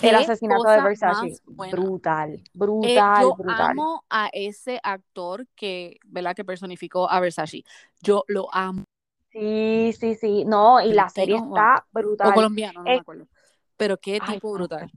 [0.01, 1.41] El asesinato de Versace.
[1.45, 3.71] Brutal, brutal, yo brutal.
[3.71, 6.35] amo a ese actor que, ¿verdad?
[6.35, 7.63] Que personificó a Versace.
[8.01, 8.83] Yo lo amo.
[9.31, 10.45] Sí, sí, sí.
[10.45, 12.31] No, y la serie está brutal.
[12.31, 13.27] O colombiano, no me acuerdo.
[13.75, 14.91] Pero qué tipo brutal.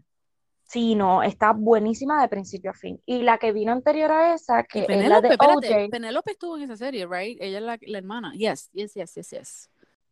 [0.71, 3.03] Sí, no, está buenísima de principio a fin.
[3.05, 5.91] Y la que vino anterior a esa, que es la de OJ.
[5.91, 7.37] Penélope estuvo en esa serie, right?
[7.41, 8.33] Ella es la, la, hermana.
[8.35, 9.71] Yes, yes, yes, yes, yes.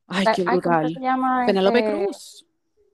[0.09, 0.97] Ay, qué brutal.
[1.47, 2.47] Penélope este Cruz.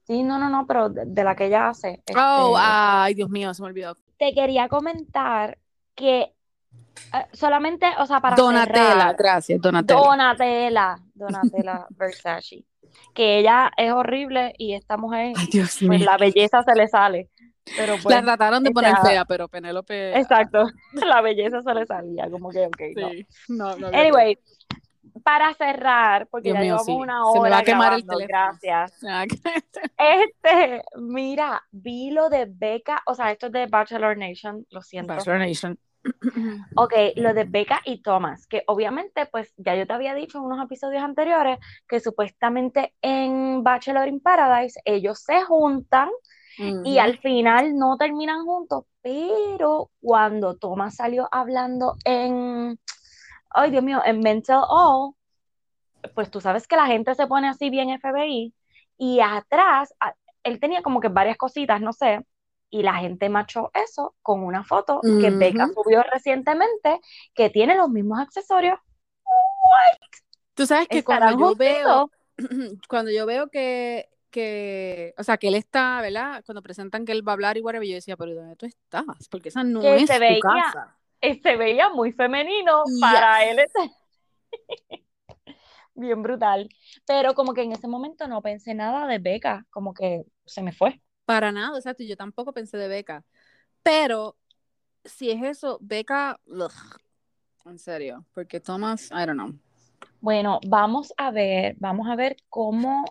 [0.06, 2.02] Sí, no, no, no, pero de, la que ella hace.
[2.16, 3.96] Oh, este ay, Dios mío, se me olvidó.
[4.18, 5.58] Te quería comentar
[5.94, 6.34] que
[7.12, 10.00] eh, solamente, o sea, para Donatella, gracias, Donatella.
[10.00, 12.64] Donatella, Donatella Versace.
[13.12, 17.30] Que ella es horrible y esta mujer, Ay, Dios pues la belleza se le sale.
[17.76, 20.18] Pero pues, la trataron de poner fea, pero Penélope.
[20.18, 22.82] Exacto, la belleza se le salía, como que, ok.
[22.94, 24.38] Sí, no, no, anyway,
[25.24, 27.32] para cerrar, porque ya llevamos una hora.
[27.32, 28.28] Se me va a quemar el teléfono.
[28.28, 29.02] Gracias.
[29.98, 35.14] este, mira, vi lo de Beca, o sea, esto es de Bachelor Nation, lo siento.
[35.14, 35.78] Bachelor Nation.
[36.76, 40.44] Ok, lo de Becca y Thomas, que obviamente, pues ya yo te había dicho en
[40.44, 41.58] unos episodios anteriores
[41.88, 46.10] que supuestamente en Bachelor in Paradise ellos se juntan
[46.84, 52.78] y al final no terminan juntos, pero cuando Thomas salió hablando en,
[53.54, 55.14] ay Dios mío, en Mental All,
[56.14, 58.52] pues tú sabes que la gente se pone así bien FBI
[58.98, 59.94] y atrás,
[60.42, 62.24] él tenía como que varias cositas, no sé,
[62.70, 67.00] y la gente machó eso con una foto que Becca subió recientemente
[67.32, 68.78] que tiene los mismos accesorios.
[70.54, 72.10] Tú sabes que cuando yo veo,
[72.88, 76.42] cuando yo veo que que, o sea, que él está, ¿verdad?
[76.44, 79.04] Cuando presentan que él va a hablar y whatever, yo decía, pero ¿dónde tú estás?
[79.30, 80.96] Porque esa no es se tu casa.
[81.42, 83.58] Se veía muy femenino para él.
[85.94, 86.68] Bien brutal.
[87.06, 90.72] Pero como que en ese momento no pensé nada de Beca, como que se me
[90.72, 91.00] fue.
[91.24, 93.24] Para nada, exacto, yo tampoco pensé de Beca.
[93.82, 94.36] Pero
[95.04, 96.40] si es eso, Beca,
[97.64, 99.52] en serio, porque Thomas, I don't know.
[100.20, 103.04] Bueno, vamos a ver, vamos a ver cómo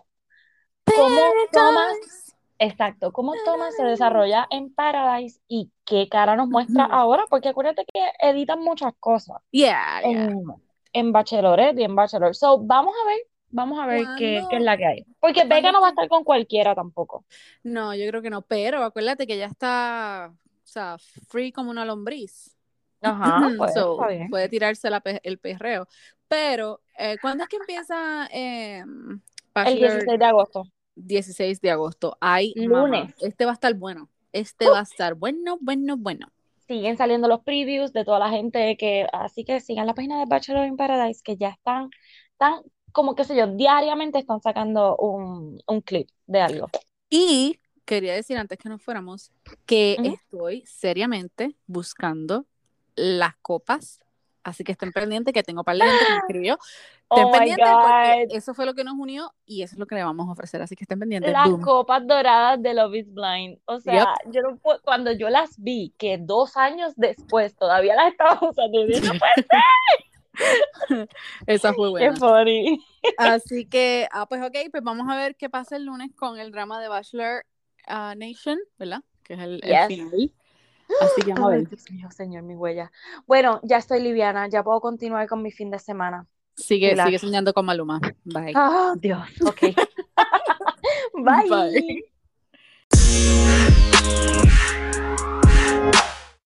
[0.84, 1.20] cómo
[1.52, 7.48] Thomas, exacto, cómo Thomas se desarrolla en Paradise y qué cara nos muestra ahora, porque
[7.48, 9.38] acuérdate que editan muchas cosas.
[9.50, 10.44] Yeah, en,
[10.92, 12.34] en Bachelorette y en Bachelor.
[12.34, 13.18] So, vamos a ver,
[13.50, 15.04] vamos a ver qué, qué, es la que hay.
[15.20, 17.24] Porque Vega no va a estar con cualquiera tampoco.
[17.62, 20.96] No, yo creo que no, pero acuérdate que ya está, o sea,
[21.28, 22.56] free como una lombriz.
[23.02, 23.74] Ajá, pues,
[24.30, 24.88] puede tirarse
[25.22, 25.86] el perreo.
[26.28, 28.82] Pero, eh, ¿cuándo es que empieza eh,
[29.54, 30.64] El 16 de agosto.
[30.96, 32.16] 16 de agosto.
[32.20, 33.14] Hay lunes.
[33.20, 34.08] Este va a estar bueno.
[34.32, 36.28] Este va a estar bueno, bueno, bueno.
[36.66, 40.26] Siguen saliendo los previews de toda la gente que, así que sigan la página de
[40.26, 41.90] Bachelor in Paradise que ya están,
[42.32, 46.68] están como que sé yo, diariamente están sacando un, un clip de algo.
[47.10, 49.30] Y quería decir antes que nos fuéramos
[49.66, 52.46] que estoy seriamente buscando
[52.96, 54.00] las copas.
[54.44, 56.58] Así que estén pendientes, que tengo para que me escribió.
[57.10, 59.94] Estén oh pendientes porque eso fue lo que nos unió y eso es lo que
[59.94, 60.60] le vamos a ofrecer.
[60.62, 61.32] Así que estén pendientes.
[61.32, 63.58] Las copas doradas de Love is Blind.
[63.66, 68.38] O sea, yo no cuando yo las vi, que dos años después todavía las estaba
[68.42, 71.08] usando, yo, no puede ser.
[71.46, 72.12] Esa fue buena.
[72.12, 72.84] Qué funny.
[73.18, 76.50] Así que, ah, pues ok, pues vamos a ver qué pasa el lunes con el
[76.50, 77.44] drama de Bachelor
[77.88, 79.02] uh, Nation, ¿verdad?
[79.22, 80.32] Que es el, final.
[81.00, 81.68] Así que vamos a ver.
[81.68, 82.90] Dios mío, señor, mi huella.
[83.26, 86.26] Bueno, ya estoy liviana, ya puedo continuar con mi fin de semana.
[86.56, 88.00] Sigue, sigue soñando con Maluma.
[88.24, 88.54] Bye.
[88.56, 89.60] Oh, Dios, ok.
[91.14, 91.48] Bye.
[91.48, 92.04] Bye.